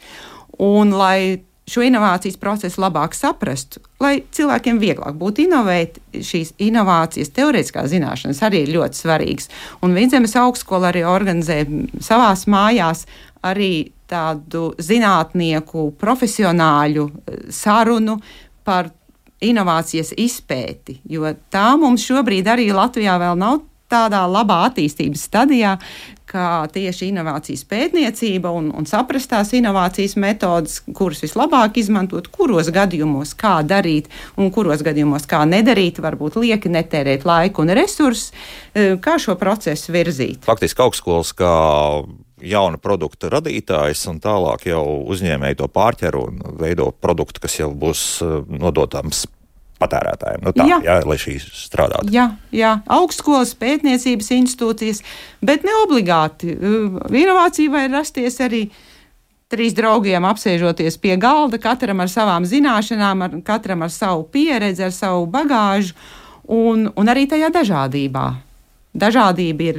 Un, 0.63 0.93
lai 0.95 1.43
šo 1.69 1.83
inovācijas 1.85 2.37
procesu 2.39 2.81
labāk 2.83 3.15
saprastu, 3.15 3.79
lai 4.03 4.17
cilvēkiem 4.35 4.79
vieglāk 4.81 5.15
būtu 5.19 5.45
inovēt, 5.45 5.99
šīs 6.13 6.53
inovācijas, 6.61 7.31
teorētiskās 7.35 7.91
zināšanas 7.93 8.41
arī 8.43 8.65
ir 8.65 8.73
ļoti 8.75 8.99
svarīgas. 8.99 9.51
Un 9.85 9.95
Vidzemes 9.95 10.35
augstskola 10.39 10.91
arī 10.91 11.05
organizē 11.07 11.63
savās 12.03 12.45
mājās 12.51 13.05
arī 13.43 13.93
tādu 14.11 14.71
zinātnieku, 14.81 15.91
profesionāļu 15.99 17.07
eh, 17.09 17.45
sarunu 17.53 18.19
par 18.63 18.91
inovācijas 19.43 20.13
izpēti, 20.19 20.99
jo 21.11 21.27
tā 21.51 21.73
mums 21.79 22.05
šobrīd 22.07 22.47
arī 22.47 22.69
Latvijā 22.75 23.17
vēl 23.19 23.39
nav 23.39 23.63
tādā 23.91 24.23
labā 24.29 24.63
attīstības 24.69 25.27
stadijā, 25.27 25.75
kā 26.33 26.65
tieši 26.73 27.11
inovācijas 27.11 27.63
pētniecība 27.69 28.51
un, 28.53 28.71
un 28.73 28.87
saprast 28.89 29.29
tās 29.31 29.53
inovācijas 29.55 30.15
metodas, 30.21 30.79
kuras 30.97 31.21
vislabāk 31.23 31.77
izmantot, 31.81 32.29
kuros 32.33 32.71
gadījumos 32.73 33.35
kā 33.39 33.59
darīt 33.67 34.09
un 34.39 34.51
kuros 34.53 34.83
gadījumos 34.85 35.27
kā 35.29 35.43
nedarīt, 35.49 36.01
varbūt 36.03 36.39
lieki 36.41 36.73
netērēt 36.73 37.27
laiku 37.29 37.63
un 37.63 37.73
resursus, 37.77 38.31
e, 38.73 38.95
kā 39.03 39.19
šo 39.21 39.37
procesu 39.39 39.93
virzīt. 39.93 40.41
Faktiski 40.47 40.83
augstskolas 40.85 41.33
kā 41.37 41.53
jauna 42.43 42.79
produkta 42.81 43.29
radītājs, 43.31 44.03
un 44.11 44.19
tālāk 44.23 44.67
jau 44.71 44.83
uzņēmēji 45.13 45.61
to 45.61 45.69
pārķer 45.71 46.17
un 46.19 46.41
veido 46.59 46.89
produktu, 46.91 47.43
kas 47.43 47.61
jau 47.61 47.71
būs 47.77 48.03
e, 48.25 48.33
nodotams 48.57 49.25
patērētājiem. 49.83 50.45
Nu, 50.47 50.55
tā, 50.55 50.65
jā. 50.71 50.79
Jā, 50.87 50.97
lai 51.07 51.19
šīs 51.21 51.45
strādātu. 51.65 52.09
Jā, 52.13 52.29
jā, 52.55 52.77
augstskolas, 52.97 53.53
pētniecības 53.59 54.31
institūcijas, 54.39 55.03
bet 55.45 55.67
ne 55.67 55.75
obligāti. 55.83 56.55
Inovācija 57.13 57.73
var 57.73 57.91
rasties 57.99 58.39
arī 58.43 58.65
trīs 59.53 59.75
draugiem 59.77 60.25
apsēžoties 60.25 60.97
pie 61.01 61.17
galda, 61.21 61.59
katram 61.61 62.01
ar 62.01 62.09
savām 62.11 62.47
zināšanām, 62.49 63.27
ar, 63.27 63.37
katram 63.45 63.85
ar 63.85 63.93
savu 63.93 64.25
pieredzi, 64.33 64.87
ar 64.87 64.95
savu 64.95 65.27
bagāžu, 65.29 65.93
un, 66.49 66.87
un 66.89 67.13
arī 67.13 67.27
tajā 67.29 67.51
dažādībā. 67.53 68.25
Dažādība 68.93 69.63
ir 69.65 69.77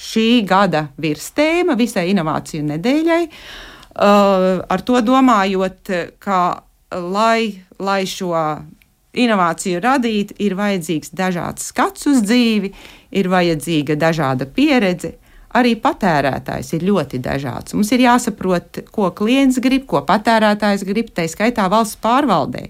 šī 0.00 0.28
gada 0.48 0.86
virstēma 0.96 1.76
visai 1.76 2.06
inovāciju 2.14 2.64
nedēļai. 2.70 3.24
Ar 4.74 4.84
to 4.88 5.00
domājot, 5.04 5.92
ka 6.24 6.38
lai, 6.94 7.64
lai 7.78 8.04
šo 8.08 8.32
inovāciju 9.14 9.82
radīt, 9.84 10.34
ir 10.42 10.56
vajadzīgs 10.58 11.12
dažāds 11.16 11.68
skats 11.70 12.08
uz 12.10 12.22
dzīvi, 12.26 12.72
ir 13.14 13.28
vajadzīga 13.32 13.98
dažāda 14.00 14.48
pieredze. 14.50 15.14
Arī 15.54 15.76
patērētājs 15.78 16.72
ir 16.74 16.86
ļoti 16.88 17.20
dažāds. 17.22 17.76
Mums 17.78 17.92
ir 17.94 18.02
jāsaprot, 18.08 18.80
ko 18.90 19.12
klients 19.14 19.60
grib, 19.62 19.84
ko 19.86 20.02
patērētājs 20.06 20.82
grib, 20.88 21.12
tā 21.14 21.28
skaitā 21.30 21.68
valsts 21.70 22.00
pārvaldē. 22.02 22.66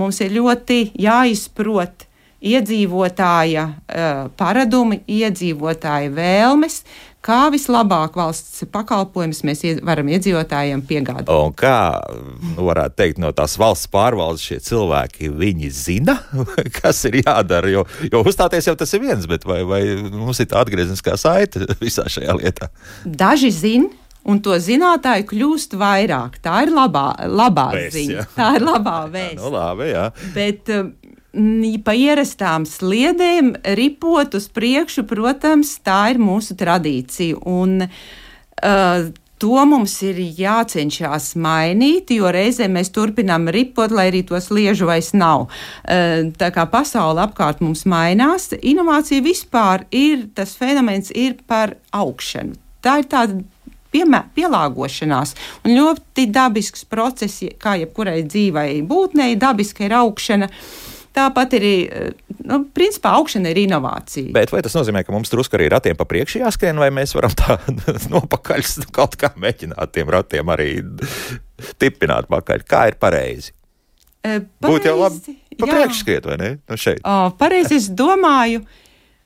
Mums 0.00 0.22
ir 0.24 0.32
ļoti 0.38 0.94
jāizprot 0.96 2.06
iedzīvotāja 2.42 3.66
uh, 3.68 4.22
paradumi, 4.38 5.02
iedzīvotāja 5.06 6.10
vēlmes, 6.16 6.80
kā 7.24 7.38
vislabāk 7.54 8.16
valsts 8.18 8.64
pakalpojumus 8.72 9.42
mēs 9.46 9.62
varam 9.86 10.10
iedzīvotājiem 10.12 10.82
piegādāt. 10.88 11.30
Un 11.30 11.54
kā 11.58 11.76
nu, 12.10 12.66
varētu 12.66 12.98
teikt, 12.98 13.22
no 13.22 13.30
tās 13.36 13.54
valsts 13.60 13.90
pārvaldes 13.92 14.44
šie 14.48 14.58
cilvēki, 14.66 15.30
viņi 15.38 15.72
zina, 15.76 16.18
kas 16.80 17.04
ir 17.10 17.20
jādara. 17.22 17.70
Jo, 17.72 17.86
jo 18.10 18.22
uzstāties 18.26 18.68
jau 18.70 18.76
tas 18.78 18.92
ir 18.98 19.04
viens, 19.06 19.26
bet 19.30 19.46
vai, 19.48 19.62
vai 19.68 19.82
mums 20.10 20.42
ir 20.42 20.50
tā 20.52 20.62
atgriezniskā 20.64 21.16
saite 21.20 21.66
visā 21.84 22.08
šajā 22.10 22.38
lietā? 22.42 22.70
Daži 23.06 23.52
zina. 23.54 23.98
Un 24.22 24.38
to 24.38 24.54
zinātāju 24.54 25.24
kļūst 25.32 25.72
vairāk. 25.74 26.36
Tā 26.44 26.60
ir 26.62 26.70
labā, 26.70 27.08
labā 27.26 27.64
Vēs, 27.74 27.88
ziņa. 27.96 28.12
Jā. 28.20 28.26
Tā 28.36 28.50
ir 28.54 28.62
labā 28.62 29.00
vēsts. 29.16 29.40
nu, 29.40 29.48
labi, 29.50 29.88
jā. 29.90 30.04
Bet, 30.36 30.70
pa 31.84 31.94
ierastām 31.96 32.66
sliedēm 32.68 33.54
ripot 33.78 34.36
uz 34.36 34.50
priekšu, 34.52 35.06
protams, 35.08 35.78
tā 35.84 36.12
ir 36.12 36.20
mūsu 36.20 36.56
tradīcija. 36.60 37.40
Un, 37.48 37.88
uh, 37.88 39.10
To 39.42 39.64
mums 39.66 39.96
ir 40.06 40.20
jācenšas 40.38 41.32
mainīt, 41.34 42.12
jo 42.14 42.28
reizē 42.30 42.68
mēs 42.70 42.92
turpinām 42.94 43.48
ripot, 43.50 43.90
lai 43.90 44.04
arī 44.12 44.20
to 44.22 44.38
sliežu 44.38 44.86
vairs 44.86 45.08
nav. 45.18 45.48
Uh, 45.82 46.30
tā 46.38 46.52
kā 46.54 46.62
pasaule 46.70 47.24
apkārt 47.24 47.58
mums 47.58 47.82
mainās, 47.82 48.52
inovācija 48.54 49.24
vispār 49.24 49.82
ir 49.90 50.28
tas 50.36 50.54
fenomens, 50.54 51.10
ir 51.10 51.40
par 51.50 51.74
augšanu. 51.90 52.54
Tā 52.86 53.00
ir 53.02 53.10
tāda 53.10 53.40
piemē, 53.90 54.22
pielāgošanās. 54.38 55.34
Un 55.66 55.74
ļoti 55.74 56.28
dabisks 56.30 56.86
process, 56.86 57.42
kā 57.58 57.74
jebkurai 57.82 58.20
dzīvai 58.22 58.68
būtnei, 58.86 59.34
dabiska 59.42 59.88
ir 59.88 59.98
augšana. 60.04 60.52
Uh, 60.52 60.91
Tāpat 61.12 61.56
arī, 61.58 61.74
eh, 61.92 62.36
nu, 62.48 62.62
principā, 62.72 63.12
augšana 63.18 63.52
ir 63.52 63.62
inovācija. 63.66 64.32
Bet 64.32 64.52
vai 64.52 64.62
tas 64.64 64.76
nozīmē, 64.76 65.04
ka 65.04 65.12
mums 65.12 65.32
drusku 65.32 65.58
arī 65.58 65.68
ratiem 65.74 65.96
pa 65.98 66.06
priekšu 66.08 66.40
jāskrien, 66.40 66.78
vai 66.80 66.88
mēs 66.94 67.12
varam 67.16 67.34
tā 67.36 67.58
nopakaļ 68.14 68.64
kaut 68.96 69.18
kā 69.20 69.34
mēģināt 69.36 69.92
tiem 69.92 70.12
ratiem 70.12 70.52
arī 70.54 70.70
tipināt 71.82 72.30
pakaļ? 72.32 72.64
Kā 72.68 72.86
ir 72.92 72.96
pareizi? 73.02 73.52
E, 74.22 74.38
Būtu 74.62 74.88
jau 74.88 74.96
labi 75.02 75.36
pa 75.58 75.68
priekšu 75.68 76.00
skriet, 76.00 76.30
vai 76.30 76.38
ne? 76.40 76.54
Nu 76.70 76.78
šeit. 76.80 77.02
O, 77.04 77.34
pareizi 77.36 77.76
es 77.80 77.90
domāju. 77.92 78.64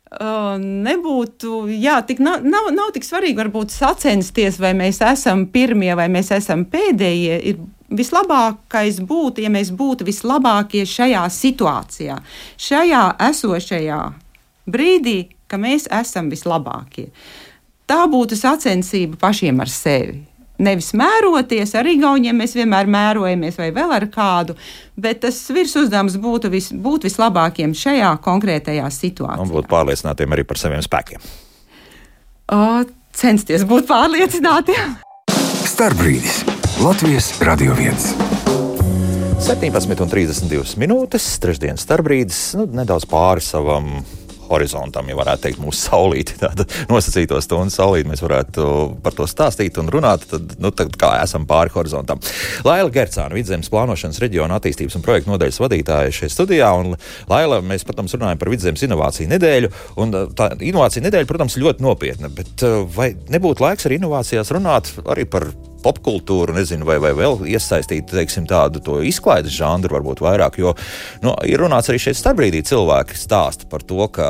Uh, 0.07 0.55
nebūtu, 0.63 1.65
jā, 1.83 1.97
tik 2.07 2.21
nav, 2.23 2.45
nav, 2.47 2.69
nav 2.73 2.93
tik 2.95 3.05
svarīgi 3.05 3.41
varbūt 3.41 3.75
sacensties, 3.75 4.55
vai 4.63 4.71
mēs 4.79 5.01
esam 5.03 5.43
pirmie 5.51 5.91
vai 5.99 6.07
mēs 6.09 6.31
esam 6.33 6.63
pēdējie. 6.71 7.41
Ir 7.51 7.59
vislabākais 7.91 9.01
būtu, 9.07 9.45
ja 9.45 9.51
mēs 9.53 9.73
būtu 9.75 10.07
vislabākie 10.07 10.85
šajā 10.89 11.25
situācijā, 11.33 12.21
šajā 12.59 13.03
esošajā 13.31 14.01
brīdī, 14.67 15.19
ka 15.47 15.59
mēs 15.61 15.87
esam 15.93 16.31
vislabākie. 16.33 17.11
Tā 17.87 18.03
būtu 18.11 18.39
sacensība 18.39 19.19
pašiem 19.21 19.63
ar 19.63 19.71
sevi. 19.71 20.25
Nevis 20.57 20.95
mēroties 20.97 21.75
ar 21.77 21.87
īgauniem, 21.87 22.39
mēs 22.41 22.55
vienmēr 22.57 22.89
mērojamies 22.89 23.59
vai 23.61 23.69
vēl 23.77 23.93
ar 23.93 24.07
kādu, 24.09 24.57
bet 24.97 25.21
tas 25.27 25.43
virsmas 25.53 26.17
būtu 26.17 26.51
vis, 26.51 26.71
būt 26.73 27.05
vislabākiem 27.11 27.77
šajā 27.77 28.15
konkrētajā 28.25 28.89
situācijā. 28.89 29.45
Un 29.45 29.53
būt 29.53 29.69
pārliecinātiem 29.71 30.33
arī 30.33 30.49
par 30.49 30.63
saviem 30.63 30.83
spēkiem. 30.85 31.31
O, 32.57 32.65
censties 33.13 33.69
būt 33.69 33.91
pārliecinātiem. 33.91 34.97
Starbrīdis! 35.67 36.56
Latvijas 36.85 37.31
Radio 37.41 37.73
1. 37.73 37.93
17,32 39.41 40.77
minūtes, 40.77 41.25
trešdienas 41.41 41.87
starpbrīdis, 41.87 42.41
nu, 42.61 42.67
nedaudz 42.69 43.07
pāri 43.09 43.41
savam 43.41 44.03
horizontam, 44.51 45.09
ja 45.09 45.17
varētu 45.17 45.47
teikt, 45.47 45.61
mūsu 45.63 45.87
saulīti. 45.87 46.37
Tāda 46.43 46.67
nosacīto 46.91 47.39
stundu 47.41 47.73
saulīti 47.73 48.11
mēs 48.11 48.21
varētu 48.21 48.67
par 49.03 49.17
to 49.17 49.25
stāstīt 49.25 49.81
un 49.81 49.89
runāt, 49.93 50.27
tad, 50.29 50.53
nu, 50.61 50.69
tad 50.77 50.93
kā 51.01 51.15
esam 51.23 51.47
pāri 51.49 51.73
horizontam. 51.73 52.21
Laila 52.67 52.93
Gercāna, 52.93 53.33
Vidzemes 53.39 53.73
plānošanas 53.73 54.21
reģiona 54.21 54.59
attīstības 54.61 54.99
un 54.99 55.07
projektu 55.07 55.33
nodaļas 55.33 55.61
vadītāja 55.65 56.13
šeit 56.19 56.35
studijā. 56.35 56.69
Un, 56.77 56.99
Laila, 57.33 57.63
mēs, 57.65 57.87
protams, 57.89 58.19
runājam 58.19 58.43
par 58.43 58.53
Vidzemes 58.53 58.85
inovāciju 58.85 59.33
nedēļu. 59.33 59.73
Un 60.05 60.13
tā 60.37 60.53
inovācija 60.61 61.09
nedēļa, 61.09 61.31
protams, 61.33 61.57
ļoti 61.57 61.89
nopietna, 61.89 62.29
bet 62.37 62.69
vai 62.93 63.15
nebūtu 63.33 63.65
laiks 63.65 63.89
ar 63.89 63.97
inovācijās 63.97 64.53
runāt 64.53 64.93
arī 65.09 65.25
par 65.25 65.49
popkultūru, 65.87 66.57
nezinu, 66.59 66.89
vai, 66.89 66.99
vai 67.03 67.15
vēl 67.15 67.47
iesaistīt 67.55 68.11
teiksim, 68.11 68.49
tādu 68.51 68.99
izklaides 69.07 69.55
žanru, 69.55 69.95
varbūt 69.95 70.25
vairāk. 70.27 70.59
Jo 70.59 70.75
nu, 71.23 71.37
ir 71.47 71.63
runāts 71.63 71.93
arī 71.93 72.03
šeit 72.03 72.19
starpbrīdī 72.19 72.65
cilvēki 72.67 73.19
stāsta 73.19 73.71
par 73.71 73.87
to, 73.87 74.03
ka 74.11 74.27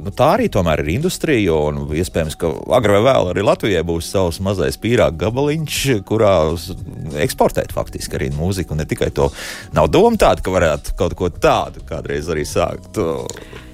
nu, 0.00 0.12
tā 0.16 0.34
arī 0.38 0.48
tomēr 0.52 0.80
ir 0.84 0.94
industrija, 0.96 1.60
un 1.68 1.84
iespējams, 1.92 2.40
ka 2.40 2.50
agrāk 2.78 2.94
vai 2.94 3.02
vēl 3.02 3.30
arī 3.32 3.42
Latvijai 3.44 3.82
būs 3.86 4.10
savs 4.12 4.38
mazais 4.44 4.78
pīrāga 4.78 5.24
gabaliņš, 5.24 5.78
kurā 6.06 6.34
eksportēt 7.24 7.74
faktiski 7.74 8.18
arī 8.18 8.30
mūziku. 8.34 8.78
Ne 8.78 8.86
tikai 8.88 9.10
to 9.14 9.30
nav 9.74 9.90
doma 9.90 10.18
tāda, 10.20 10.44
ka 10.44 10.54
varētu 10.54 10.94
kaut 10.98 11.18
ko 11.18 11.30
tādu 11.30 11.82
kādreiz 11.88 12.30
arī 12.30 12.46
sākt. 12.46 13.00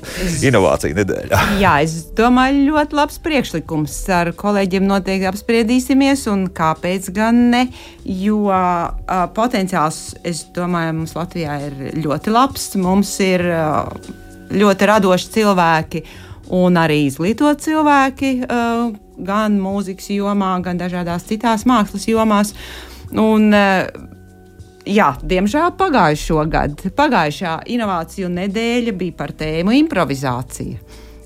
Es, 0.01 0.39
Inovācija 0.49 0.97
nedēļā. 0.97 1.39
Jā, 1.61 1.75
es 1.85 1.99
domāju, 2.17 2.63
ļoti 2.71 2.97
labs 2.97 3.19
priekšlikums. 3.21 3.97
Ar 4.17 4.31
kolēģiem 4.39 4.87
noteikti 4.89 5.29
apspriedīsimies, 5.29 6.25
un 6.33 6.47
kāpēc 6.57 7.11
gan 7.13 7.20
ne? 7.35 7.67
Jo 8.05 8.47
uh, 8.49 9.27
potenciāls, 9.37 10.01
es 10.27 10.47
domāju, 10.57 10.97
mums 11.01 11.15
Latvijā 11.19 11.59
ir 11.69 11.79
ļoti 12.01 12.35
labs. 12.35 12.71
Mums 12.81 13.13
ir 13.25 13.45
uh, 13.47 13.91
ļoti 14.51 14.91
radoši 14.91 15.33
cilvēki 15.37 16.05
un 16.57 16.79
arī 16.81 17.05
izglītot 17.07 17.63
cilvēki, 17.63 18.33
uh, 18.47 18.89
gan 19.21 19.59
mūzikas 19.63 20.11
jomā, 20.17 20.57
gan 20.65 20.81
dažādās 20.81 21.29
citās 21.29 21.67
mākslas 21.69 22.09
jomās. 22.11 22.55
Un, 23.11 23.53
uh, 23.55 24.09
Jā, 24.89 25.11
diemžēl 25.29 25.75
pagājušo 25.77 26.41
gadu, 26.49 26.91
pagājušā 26.97 27.59
inovāciju 27.69 28.31
nedēļa 28.33 28.95
bija 28.97 29.17
par 29.19 29.35
tēmu 29.37 29.75
improvizācija, 29.77 30.79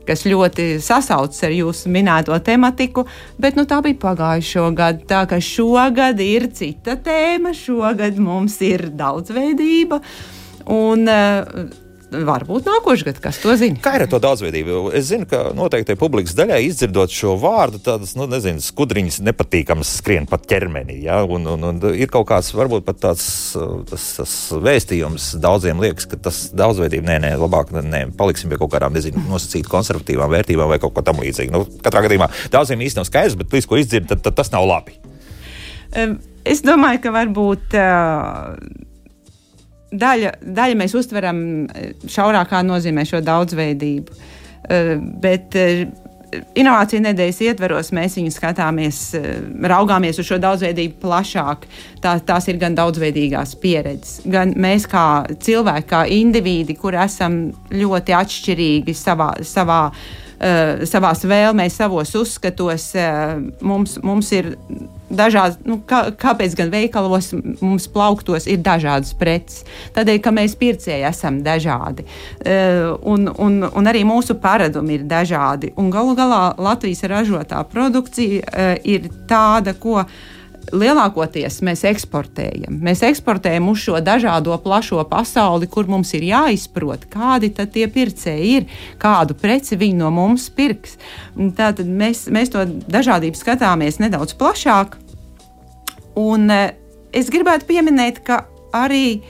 kas 0.06 0.24
ļoti 0.28 0.78
sasaucas 0.84 1.42
ar 1.46 1.54
jūsu 1.54 1.92
minēto 1.92 2.36
tematiku, 2.44 3.06
bet 3.40 3.58
nu, 3.58 3.66
tā 3.68 3.80
bija 3.84 4.00
pagājušo 4.06 4.68
gadu. 4.76 5.06
Tā 5.10 5.24
kā 5.30 5.40
šogad 5.42 6.20
ir 6.24 6.50
cita 6.54 6.98
tēma, 7.00 7.54
šogad 7.56 8.20
mums 8.22 8.60
ir 8.64 8.88
daudzveidība. 8.94 10.00
Un, 10.74 11.08
uh, 11.10 11.82
varbūt 12.28 12.68
nākošais 12.68 13.06
gads, 13.08 13.22
kas 13.22 13.38
to 13.42 13.54
zina. 13.58 13.80
Kā 13.82 13.96
ir 13.98 14.04
ar 14.04 14.10
to 14.12 14.20
daudzveidību? 14.22 14.92
Es 14.96 15.08
zinu, 15.10 15.26
ka 15.30 15.48
noteikti 15.56 15.96
publikas 15.98 16.36
daļai 16.38 16.60
izdzirdot 16.68 17.12
šo 17.12 17.34
vārdu, 17.40 17.80
tādas, 17.84 18.14
nu, 18.18 18.28
nezinu, 18.30 18.62
skudriņas 18.62 19.20
nepatīkamas 19.26 19.96
skrien 19.98 20.28
pat 20.30 20.46
ķermenī. 20.50 21.00
Ja? 21.06 21.22
Un, 21.24 21.48
un, 21.50 21.66
un 21.70 21.80
ir 21.92 22.12
kaut 22.12 22.28
kāds, 22.30 22.52
varbūt 22.56 22.86
pat 22.86 23.00
tāds 23.02 23.26
tas, 23.90 24.06
tas 24.18 24.34
vēstījums 24.64 25.32
daudziem 25.42 25.82
liekas, 25.82 26.08
ka 26.10 26.20
tas 26.28 26.44
daudzveidība, 26.56 27.08
nē, 27.10 27.18
nē, 27.26 27.32
labāk, 27.40 27.74
nē, 27.74 28.04
paliksim 28.18 28.52
pie 28.52 28.60
kaut 28.60 28.72
kādām, 28.74 28.94
nezinu, 28.96 29.24
nosacītu 29.30 29.72
konservatīvām 29.72 30.32
vērtībām 30.36 30.70
vai 30.70 30.80
kaut 30.82 30.94
ko 30.96 31.04
tam 31.06 31.22
līdzīgu. 31.24 31.54
Nu, 31.54 31.64
katrā 31.84 32.04
gadījumā 32.06 32.30
daudziem 32.54 32.84
īsti 32.86 33.00
nav 33.00 33.08
skaidrs, 33.10 33.38
bet 33.40 33.54
līdz 33.54 33.70
ko 33.70 33.80
izdzird, 33.80 34.08
tad, 34.10 34.24
tad 34.24 34.38
tas 34.38 34.52
nav 34.54 34.66
labi. 34.68 34.98
Es 36.44 36.60
domāju, 36.64 37.00
ka 37.04 37.12
varbūt 37.14 37.76
uh, 37.78 38.56
daļa, 40.00 40.36
daļa 40.44 40.78
mēs 40.80 40.94
uztveram 40.98 41.42
eh, 41.66 41.92
šaurākā 42.10 42.62
nozīmē 42.66 43.06
šo 43.08 43.22
daudzveidību. 43.24 44.22
Uh, 44.64 44.94
bet 45.20 45.52
uh, 45.60 45.84
inovāciju 46.56 47.02
nedēļas 47.04 47.40
ietveros 47.44 47.90
mēs 47.94 48.16
viņu 48.18 48.32
skatāmies, 48.34 49.00
raugāmies 49.70 50.18
uz 50.20 50.28
šo 50.28 50.38
daudzveidību 50.42 50.98
plašāk. 51.02 51.68
Tā, 52.02 52.16
tās 52.26 52.48
ir 52.50 52.58
gan 52.62 52.76
daudzveidīgās 52.78 53.54
pieredzes, 53.62 54.22
gan 54.24 54.54
mēs 54.56 54.88
kā 54.90 55.06
cilvēki, 55.44 55.88
kā 55.92 56.04
indivīdi, 56.16 56.78
kur 56.80 56.96
esam 57.04 57.46
ļoti 57.74 58.18
atšķirīgi 58.24 58.96
savā. 58.98 59.34
savā 59.44 59.80
Uh, 60.44 60.82
savās 60.84 61.22
vēlmēs, 61.24 61.76
savos 61.78 62.10
uzskatos. 62.18 62.88
Uh, 62.98 63.38
mums, 63.64 63.94
mums 64.04 64.32
ir 64.34 64.50
dažādas, 65.16 65.58
nu, 65.66 65.78
kā, 65.88 66.06
kāpēc 66.20 66.56
gan 66.58 66.72
veikalos 66.72 67.32
mums 67.60 67.88
plauktos 67.90 68.48
ir 68.50 68.62
dažādas 68.64 69.14
preces? 69.18 69.64
Tādēļ, 69.96 70.20
ka 70.24 70.34
mēs 70.34 70.56
pircēji 70.60 71.08
esam 71.08 71.40
dažādi. 71.46 72.06
Uh, 72.44 72.94
un, 73.14 73.28
un, 73.38 73.60
un 73.70 73.90
arī 73.90 74.04
mūsu 74.08 74.38
paradumi 74.40 74.98
ir 74.98 75.08
dažādi. 75.10 75.74
Un 75.80 75.90
galu 75.94 76.16
galā 76.18 76.44
Latvijas 76.58 77.04
ražotā 77.10 77.64
produkcija 77.70 78.44
uh, 78.44 78.72
ir 78.84 79.10
tāda, 79.30 79.76
ko 79.78 80.02
lielākoties 80.72 81.60
mēs 81.66 81.84
eksportējam. 81.88 82.78
Mēs 82.84 83.02
eksportējam 83.06 83.68
uz 83.72 83.82
šo 83.84 84.00
dažādo 84.04 84.56
plašo 84.62 85.02
pasauli, 85.10 85.68
kur 85.70 85.88
mums 85.90 86.14
ir 86.16 86.26
jāizprot, 86.28 87.06
kādi 87.12 87.52
tie 87.54 87.86
pircēji 87.90 88.52
ir, 88.58 88.68
kādu 89.02 89.36
preci 89.38 89.78
viņi 89.80 90.00
no 90.00 90.10
mums 90.14 90.48
pirks. 90.54 90.98
Tātad 91.34 91.88
mēs, 91.88 92.26
mēs 92.32 92.52
to 92.54 92.64
dažādību 92.88 93.38
skatāmies 93.38 94.00
nedaudz 94.02 94.36
plašāk. 94.38 94.98
Un 96.20 96.50
e, 96.50 96.60
es 97.12 97.30
gribētu 97.32 97.68
pieminēt, 97.70 98.22
ka 98.26 98.44
arī 98.74 99.22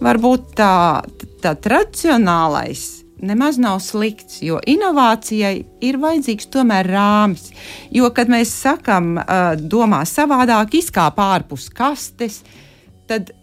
varbūt 0.00 0.54
tā, 0.58 1.02
tā 1.42 1.54
tradicionālais 1.58 3.00
nemaz 3.20 3.58
nav 3.60 3.80
slikts, 3.84 4.40
jo 4.44 4.60
inovācijai 4.66 5.54
ir 5.84 5.98
vajadzīgs 6.00 6.48
tomēr 6.52 6.88
rāmis. 6.88 7.50
Jo, 7.92 8.08
kad 8.16 8.30
mēs 8.32 8.52
sakam, 8.62 9.18
uh, 9.20 9.52
domā 9.60 10.02
savādāk, 10.08 10.78
izkāp 10.80 11.20
ārpus 11.20 11.68
kastes, 11.74 12.40
tad 13.10 13.34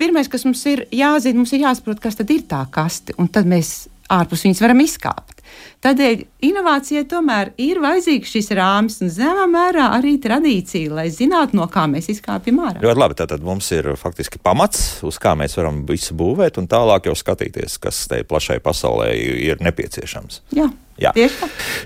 pirmais, 0.00 0.30
kas 0.30 0.46
mums 0.48 0.64
ir 0.66 0.86
jāzina, 0.90 1.38
mums 1.38 1.54
ir 1.54 1.62
jāsaprot, 1.66 2.02
kas 2.02 2.18
tad 2.18 2.30
ir 2.34 2.42
tā 2.50 2.64
kaste, 2.74 3.14
un 3.22 3.30
tad 3.30 3.46
mēs 3.46 3.86
ārpus 4.12 4.44
viņas 4.46 4.62
varam 4.64 4.82
izkāpt. 4.84 5.40
Tādēļ 5.82 6.22
inovācijai 6.46 7.02
tomēr 7.10 7.50
ir 7.60 7.80
vajadzīgs 7.82 8.30
šis 8.36 8.52
rāmis 8.56 9.00
un 9.02 9.10
zināmā 9.12 9.48
mērā 9.50 9.88
arī 9.98 10.14
tradīcija, 10.22 10.92
lai 10.94 11.08
zinātu, 11.12 11.58
no 11.58 11.66
kā 11.72 11.88
mēs 11.90 12.08
izkāpjam 12.14 12.62
ārā. 12.62 12.82
Ļoti 12.84 13.02
labi. 13.02 13.18
Tātad 13.18 13.44
mums 13.46 13.68
ir 13.74 13.90
faktiski 14.00 14.40
pamats, 14.42 15.02
uz 15.06 15.18
kā 15.22 15.34
mēs 15.38 15.58
varam 15.58 15.82
visu 15.88 16.16
būvēt, 16.18 16.60
un 16.62 16.70
tālāk 16.70 17.10
jau 17.10 17.16
skatīties, 17.18 17.80
kas 17.82 18.06
tai 18.10 18.22
plašai 18.28 18.60
pasaulē 18.64 19.10
ir 19.18 19.60
nepieciešams. 19.64 20.42
Jā. 20.56 20.70
Jā. 21.00 21.12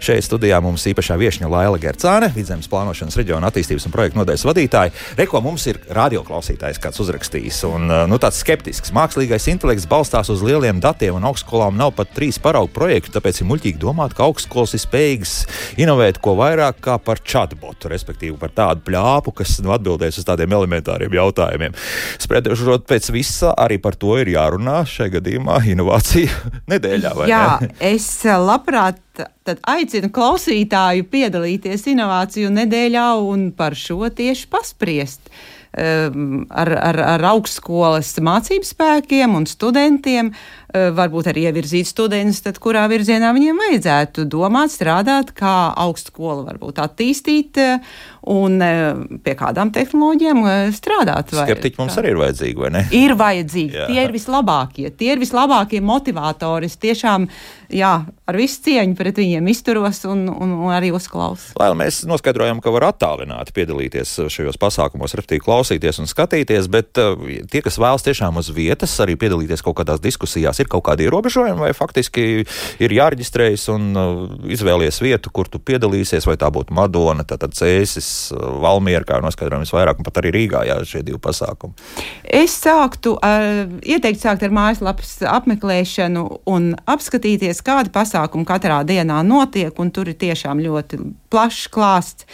Šeit 0.02 0.24
studijā 0.26 0.58
mums 0.64 0.84
īpašā 0.90 1.14
viesņa 1.20 1.48
Laila 1.50 1.78
Gercāne, 1.80 2.28
Vidzemes 2.34 2.66
plānošanas 2.70 3.16
reģiona 3.16 3.48
attīstības 3.50 3.86
un 3.86 3.94
projektu 3.94 4.18
nodaļas 4.18 4.44
vadītāja. 4.48 4.92
Reko 5.18 5.40
mums 5.44 5.66
ir 5.70 5.78
radioklausītājs, 5.94 6.80
kāds 6.82 7.00
uzrakstījis, 7.04 7.60
un 7.70 7.86
nu, 8.10 8.18
tāds 8.22 8.40
skeptisks. 8.42 8.92
Mākslīgais 8.96 9.46
intelekts 9.52 9.86
balstās 9.90 10.30
uz 10.32 10.42
lieliem 10.44 10.82
datiem, 10.82 11.16
un 11.16 11.28
augstskolām 11.30 11.78
nav 11.78 11.94
pat 11.96 12.10
trīs 12.16 12.40
paraugu 12.42 12.72
projektu, 12.74 13.14
tāpēc 13.14 13.40
ir 13.40 13.48
muļķīgi 13.52 13.80
domāt, 13.82 14.16
ka 14.16 14.26
augstskolas 14.26 14.74
ir 14.76 14.82
spējīgas 14.82 15.36
inovēt 15.82 16.20
ko 16.24 16.36
vairāk 16.40 16.82
kā 16.84 16.98
par 17.02 17.22
chatbotu, 17.22 17.90
respektīvi 17.92 18.36
par 18.40 18.52
tādu 18.56 18.84
plāpu, 18.90 19.32
kas 19.38 19.56
nu, 19.64 19.72
atbildēs 19.76 20.20
uz 20.20 20.28
tādiem 20.28 20.52
elementāriem 20.58 21.14
jautājumiem. 21.16 21.78
Spriežot 22.22 22.86
pēc 22.90 23.10
visa, 23.14 23.54
arī 23.54 23.78
par 23.82 23.96
to 23.96 24.18
ir 24.20 24.34
jārunā 24.34 24.82
šajā 24.90 25.16
gadījumā 25.18 25.62
inovācija 25.72 26.52
nedēļā. 26.72 27.14
Jā, 27.30 27.42
ne? 27.62 27.72
es 27.94 28.08
labprāt 28.26 28.95
have 28.96 29.05
tad 29.18 29.60
aicinu 29.72 30.10
klausītāju 30.14 31.08
piedalīties 31.12 31.86
inovāciju 31.92 32.52
nedēļā 32.54 33.10
un 33.26 33.50
par 33.56 33.78
šo 33.78 34.08
tieši 34.08 34.50
paspriest. 34.52 35.30
Um, 35.76 36.46
ar, 36.48 36.70
ar, 36.72 36.96
ar 37.04 37.22
augstskolas 37.34 38.14
mācību 38.24 38.64
spēkiem 38.64 39.34
un 39.36 39.44
studentiem, 39.44 40.30
uh, 40.32 40.86
varbūt 40.96 41.28
arī 41.28 41.42
ievirzīt 41.50 41.90
studentus, 41.90 42.38
tad 42.46 42.56
kurā 42.64 42.86
virzienā 42.88 43.28
viņiem 43.36 43.60
vajadzētu 43.60 44.24
domāt, 44.32 44.72
strādāt, 44.72 45.34
kā 45.36 45.74
augstskola 45.84 46.46
varbūt 46.46 46.80
attīstīt 46.80 47.60
uh, 47.60 47.84
un 48.32 48.56
uh, 48.64 49.04
pie 49.20 49.36
kādām 49.36 49.68
tehnoloģijām 49.76 50.40
strādāt. 50.72 51.36
Skeptiķi 51.36 51.82
mums 51.82 52.00
arī 52.00 52.14
ir 52.14 52.22
vajadzīgi, 52.22 52.56
vai 52.64 52.72
ne? 52.78 52.84
Ir 52.96 53.12
vajadzīgi. 53.20 53.76
Jā. 53.76 53.90
Tie 53.92 54.08
ir 54.08 54.16
vislabākie. 54.16 54.88
Tie 54.96 55.12
ir 55.12 55.20
vislabākie 55.20 55.84
motivatori. 55.84 56.72
Es 56.72 56.80
tiešām 56.80 57.28
jā, 57.68 57.92
ar 58.08 58.40
visu 58.40 58.64
cieņu 58.64 58.96
pret 58.96 59.05
viņiem 59.14 59.46
izturos 59.52 60.02
un, 60.08 60.26
un, 60.32 60.54
un 60.66 60.72
arī 60.74 60.90
uzklausu. 60.96 61.54
Lai 61.60 61.70
mēs 61.78 62.02
noskaidrojam, 62.08 62.60
ka 62.64 62.72
var 62.74 62.88
attālināti 62.90 63.54
piedalīties 63.56 64.16
šajos 64.32 64.58
pasākumos, 64.60 65.14
respektīvi 65.14 65.44
klausīties 65.46 66.00
un 66.02 66.10
skatīties, 66.10 66.68
bet 66.72 66.98
uh, 67.02 67.14
tie, 67.50 67.62
kas 67.64 67.78
vēlas 67.78 68.06
tiešām 68.06 68.40
uz 68.40 68.50
vietas, 68.54 68.94
arī 69.04 69.14
piedalīties 69.20 69.62
kaut 69.64 69.78
kādās 69.80 70.02
diskusijās? 70.02 70.60
Ir 70.60 70.70
kaut 70.72 70.86
kādi 70.88 71.06
ierobežojumi, 71.06 71.62
vai 71.68 71.72
faktiski 71.76 72.44
ir 72.82 72.96
jāreģistrējas 72.98 73.68
un 73.74 73.88
uh, 73.94 74.24
izvēlies 74.50 75.00
vietu, 75.04 75.30
kur 75.30 75.50
tu 75.52 75.60
piedalīsies, 75.62 76.26
vai 76.28 76.38
tā 76.40 76.50
būtu 76.52 76.74
Madona, 76.76 77.26
tātad 77.28 77.54
Cēsis, 77.56 78.10
uh, 78.34 78.58
Valmiera, 78.64 79.06
kā 79.06 79.20
noskaidrojam 79.24 79.66
visvairāk, 79.66 80.00
un 80.00 80.08
pat 80.08 80.22
arī 80.22 80.34
Rīgā, 80.40 80.64
jā, 80.68 80.80
šie 80.88 81.04
divi 81.06 81.20
pasākumi. 81.22 81.76
Es 82.24 82.56
sāktu 82.64 83.14
ar, 83.24 83.66
ieteikt 83.86 84.22
sākt 84.24 84.42
ar 84.46 84.54
mājaslapas 84.54 85.18
apmeklēšanu 85.30 86.24
un 86.50 86.72
apskatīties, 86.88 87.62
kādi 87.66 87.92
pasākumi 87.94 88.46
katrā 88.48 88.80
dienā 88.86 88.95
notiek, 89.04 89.74
un 89.78 89.90
tur 89.90 90.08
ir 90.08 90.16
tiešām 90.16 90.62
ļoti 90.64 91.02
plašs 91.30 91.68
klāsts. 91.68 92.24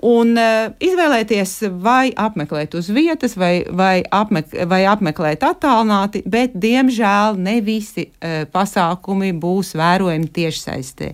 Un 0.00 0.32
uh, 0.40 0.70
izvēlēties, 0.80 1.50
vai 1.84 2.08
apmeklēt 2.16 2.72
uz 2.78 2.88
vietas, 2.94 3.34
vai, 3.36 3.66
vai, 3.68 4.00
apmek 4.00 4.54
vai 4.68 4.80
apmeklēt 4.88 5.44
attālināti, 5.44 6.22
bet, 6.24 6.54
diemžēl, 6.56 7.36
ne 7.36 7.58
visi 7.64 8.06
uh, 8.08 8.46
pasākumi 8.48 9.34
būs 9.36 9.74
vērojami 9.76 10.32
tiešsaistē. 10.40 11.10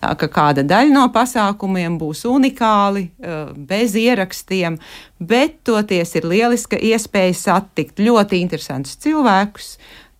Tā 0.00 0.14
kā 0.16 0.30
kāda 0.32 0.64
daļa 0.64 0.94
no 0.94 1.04
pasākumiem 1.12 2.00
būs 2.00 2.24
unikāli, 2.32 3.10
uh, 3.20 3.52
bez 3.52 3.92
ierakstiem, 4.00 4.80
bet 5.20 5.60
toties 5.68 6.16
ir 6.16 6.32
lieliska 6.32 6.80
iespēja 6.80 7.36
satikt 7.44 8.00
ļoti 8.00 8.40
interesantus 8.40 8.96
cilvēkus, 9.04 9.74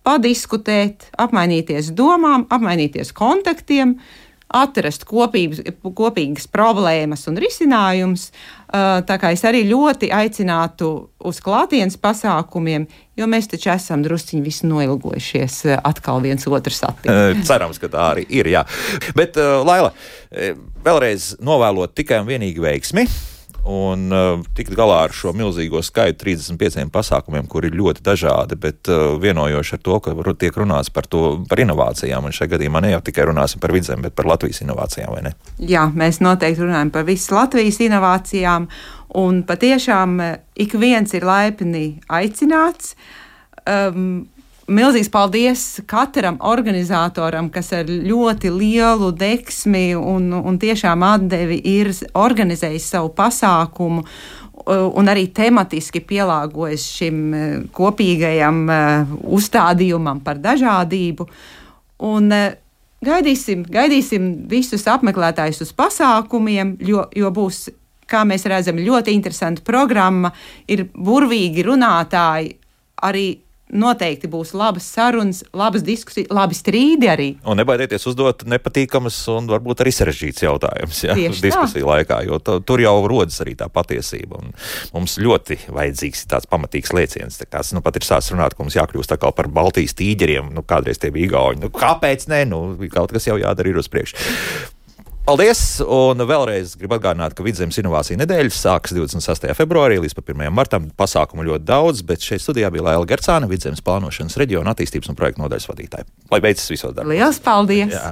padiskutēt, 0.05 1.09
apmainīties 1.17 1.89
domām, 1.97 2.45
apmainīties 2.53 3.17
kontaktiem. 3.17 3.97
Uh, 3.97 4.20
atrast 4.53 5.05
kopības, 5.09 5.61
kopīgas 5.81 6.47
problēmas 6.51 7.27
un 7.31 7.39
risinājumus. 7.41 8.29
Tā 8.71 9.17
kā 9.19 9.31
es 9.35 9.43
arī 9.47 9.65
ļoti 9.67 10.11
aicinātu 10.15 10.91
uz 11.27 11.41
klātienes 11.43 11.97
pasākumiem, 11.99 12.85
jo 13.19 13.27
mēs 13.31 13.49
taču 13.51 13.71
esam 13.73 14.05
drusciņi 14.05 14.43
visi 14.45 14.69
noilgojušies 14.69 15.57
atkal 15.81 16.23
viens 16.23 16.47
otru 16.47 16.75
satikt. 16.75 17.11
Cerams, 17.47 17.81
ka 17.81 17.91
tā 17.91 18.07
arī 18.13 18.25
ir. 18.29 18.51
Jā. 18.51 18.63
Bet, 19.17 19.35
Laila, 19.39 19.91
vēlreiz 20.85 21.35
novēlot 21.43 21.97
tikai 21.99 22.23
un 22.23 22.31
vienīgi 22.31 22.63
veiksmi 22.63 23.07
un 23.67 24.07
uh, 24.09 24.41
tikt 24.57 24.73
galā 24.77 25.03
ar 25.05 25.13
šo 25.13 25.33
milzīgo 25.37 25.81
skaitu 25.85 26.23
35 26.23 26.89
pasākumiem, 26.93 27.45
kuri 27.51 27.69
ir 27.69 27.77
ļoti 27.77 28.03
dažādi, 28.05 28.57
bet 28.59 28.89
uh, 28.89 29.13
vienojoši 29.21 29.77
ar 29.77 29.83
to, 29.85 29.99
ka 30.01 30.33
tiek 30.41 30.57
runāts 30.57 30.89
par, 30.93 31.05
to, 31.05 31.43
par 31.49 31.61
inovācijām. 31.61 32.25
Un 32.25 32.35
šajā 32.35 32.55
gadījumā 32.55 32.81
ne 32.81 32.95
jau 32.95 33.03
tikai 33.05 33.27
runāsim 33.29 33.61
par 33.61 33.73
vidzem, 33.75 34.01
bet 34.01 34.17
par 34.17 34.29
Latvijas 34.31 34.63
inovācijām? 34.65 35.13
Jā, 35.61 35.85
mēs 35.93 36.21
noteikti 36.23 36.65
runājam 36.65 36.93
par 36.93 37.05
visu 37.05 37.35
Latvijas 37.37 37.77
inovācijām, 37.85 38.67
un 39.21 39.41
patiešām 39.45 40.19
uh, 40.19 40.37
ik 40.55 40.73
viens 40.81 41.13
ir 41.17 41.27
laipni 41.27 41.85
aicināts. 42.09 42.95
Um, 43.61 44.30
milzīgs 44.71 45.09
paldies 45.11 45.63
katram 45.89 46.37
organizatoram, 46.47 47.49
kas 47.53 47.71
ar 47.75 47.89
ļoti 47.89 48.51
lielu 48.53 49.11
deksmi 49.15 49.91
un, 49.97 50.31
un 50.33 50.59
tiešām 50.61 51.03
atdevi 51.05 51.59
ir 51.73 51.91
organizējis 52.17 52.91
savu 52.93 53.11
pasākumu 53.17 54.05
un 54.69 55.09
arī 55.09 55.27
tematiski 55.33 56.01
pielāgojas 56.05 56.85
šim 56.97 57.21
e, 57.33 57.43
kopīgajam 57.73 58.63
e, 58.69 58.79
uzstādījumam 59.37 60.21
par 60.25 60.41
dažādību. 60.41 61.27
Un, 62.07 62.31
e, 62.31 62.41
gaidīsim, 63.05 63.65
gaidīsim 63.71 64.31
visus 64.51 64.85
apmeklētājus 64.91 65.63
uz 65.65 65.73
pasākumiem, 65.77 66.75
jo, 66.85 67.07
jo 67.17 67.31
būs, 67.33 67.69
kā 68.11 68.23
mēs 68.27 68.45
redzam, 68.49 68.81
ļoti 68.81 69.15
interesanta 69.15 69.65
programma, 69.65 70.33
ir 70.69 70.87
burvīgi 70.93 71.65
runātāji 71.65 72.55
arī 73.01 73.27
noteikti 73.71 74.29
būs 74.31 74.53
labas 74.57 74.87
sarunas, 74.93 75.41
labas 75.55 75.83
diskusijas, 75.85 76.29
labi 76.33 76.57
strīdi 76.57 77.09
arī. 77.11 77.29
Un 77.47 77.59
nebaidieties 77.61 78.05
uzdot 78.11 78.45
nepatīkamas 78.49 79.17
un 79.33 79.49
varbūt 79.51 79.83
arī 79.83 79.93
sarežģītas 79.95 80.45
jautājumus 80.45 81.03
ja, 81.07 81.15
diskusiju 81.15 81.85
tā. 81.85 81.89
laikā, 81.91 82.19
jo 82.27 82.41
to, 82.43 82.59
tur 82.67 82.83
jau 82.83 82.95
rodas 83.09 83.39
arī 83.43 83.55
tā 83.59 83.69
patiesība. 83.71 84.41
Un 84.41 84.53
mums 84.95 85.17
ļoti 85.21 85.61
vajadzīgs 85.71 86.25
tāds 86.31 86.49
pamatīgs 86.51 86.93
lieciens. 86.97 87.39
Kāds 87.51 87.73
nu, 87.75 87.83
pat 87.85 87.99
ir 87.99 88.07
sācis 88.07 88.35
runāt, 88.35 88.55
ka 88.55 88.63
mums 88.65 88.77
jākļūst 88.77 89.17
par 89.21 89.49
Baltijas 89.51 89.95
tīģeriem. 89.99 90.51
Nu, 90.55 90.65
kādreiz 90.67 91.01
tie 91.01 91.11
bija 91.13 91.29
Igauni. 91.29 91.63
Nu, 91.63 91.71
kāpēc 91.73 92.27
ne? 92.31 92.43
Nu, 92.49 92.61
kaut 92.91 93.13
kas 93.15 93.27
jau 93.29 93.39
jādara 93.41 93.71
ir 93.71 93.79
uz 93.81 93.89
priekšu. 93.91 94.17
Paldies! 95.21 95.59
Un 95.85 96.17
vēlreiz 96.25 96.71
gribu 96.81 96.95
atgādināt, 96.97 97.35
ka 97.37 97.43
Vidzemes 97.45 97.77
inovācija 97.77 98.17
nedēļa 98.17 98.51
sākas 98.55 98.95
26. 98.97 99.51
februārī 99.53 99.99
līdz 100.01 100.15
1. 100.17 100.47
martam. 100.49 100.87
Pasākumu 100.97 101.45
ļoti 101.45 101.65
daudz, 101.67 102.01
bet 102.09 102.25
šeit 102.25 102.41
studijā 102.41 102.71
bija 102.73 102.87
Laila 102.87 103.05
Gercāna, 103.05 103.45
Vidzemes 103.49 103.83
plānošanas 103.85 104.39
reģiona 104.41 104.73
attīstības 104.73 105.11
un 105.13 105.17
projektu 105.19 105.43
nodaļas 105.43 105.69
vadītāja. 105.69 106.07
Lai 106.33 106.39
beidzas 106.41 106.71
visos 106.73 106.95
darbos. 106.97 107.13
Lielas 107.13 107.37
paldies! 107.45 107.93
Jā. 107.93 108.09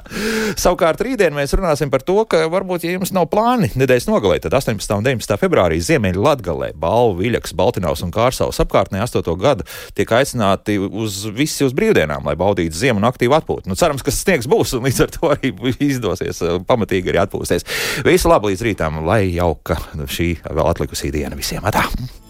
Savukārt 0.54 1.02
rītdien 1.02 1.34
mēs 1.34 1.50
runāsim 1.58 1.90
par 1.90 2.04
to, 2.06 2.14
ka 2.30 2.44
varbūt, 2.52 2.86
ja 2.86 2.94
jums 2.94 3.10
nav 3.16 3.26
plāni 3.32 3.72
nedēļas 3.74 4.06
nogalē, 4.06 4.38
tad 4.46 4.54
18. 4.60 4.94
un 5.00 5.10
19. 5.10 5.34
februārī 5.42 5.82
Ziemeļa 5.82 6.24
Latgalē, 6.28 6.70
Balvu, 6.78 7.18
Viļaks, 7.24 7.56
Baltinaus 7.58 8.06
un 8.06 8.14
Kārsavas 8.14 8.62
apkārtnē 8.62 9.02
8. 9.02 9.34
gadu 9.42 9.66
tiek 9.98 10.14
aicināti 10.14 10.78
uz 10.78 11.24
visi 11.34 11.66
uz 11.66 11.74
brīvdienām, 11.74 12.22
lai 12.30 12.38
baudītu 12.38 12.84
ziemu 12.84 13.02
un 13.02 13.10
aktīvu 13.10 13.34
atpūtu. 13.40 13.66
Nu, 13.66 13.78
cerams, 13.78 14.06
ka 14.06 14.14
sniegs 14.14 14.46
būs 14.50 14.76
un 14.78 14.86
līdz 14.86 15.04
ar 15.08 15.14
to 15.18 15.34
arī 15.34 15.54
izdosies 15.90 16.44
uh, 16.46 16.60
pamatīgi 16.68 16.99
rūpīgi 17.00 17.12
arī 17.12 17.24
atpūsties. 17.24 17.66
Visu 18.06 18.30
labu 18.30 18.50
līdz 18.50 18.64
rītam, 18.68 19.02
lai 19.06 19.32
jauka 19.34 19.78
šī 20.06 20.32
vēl 20.48 20.66
atlikusī 20.70 21.12
diena 21.14 21.36
visiem! 21.38 21.64
Atā. 21.64 21.88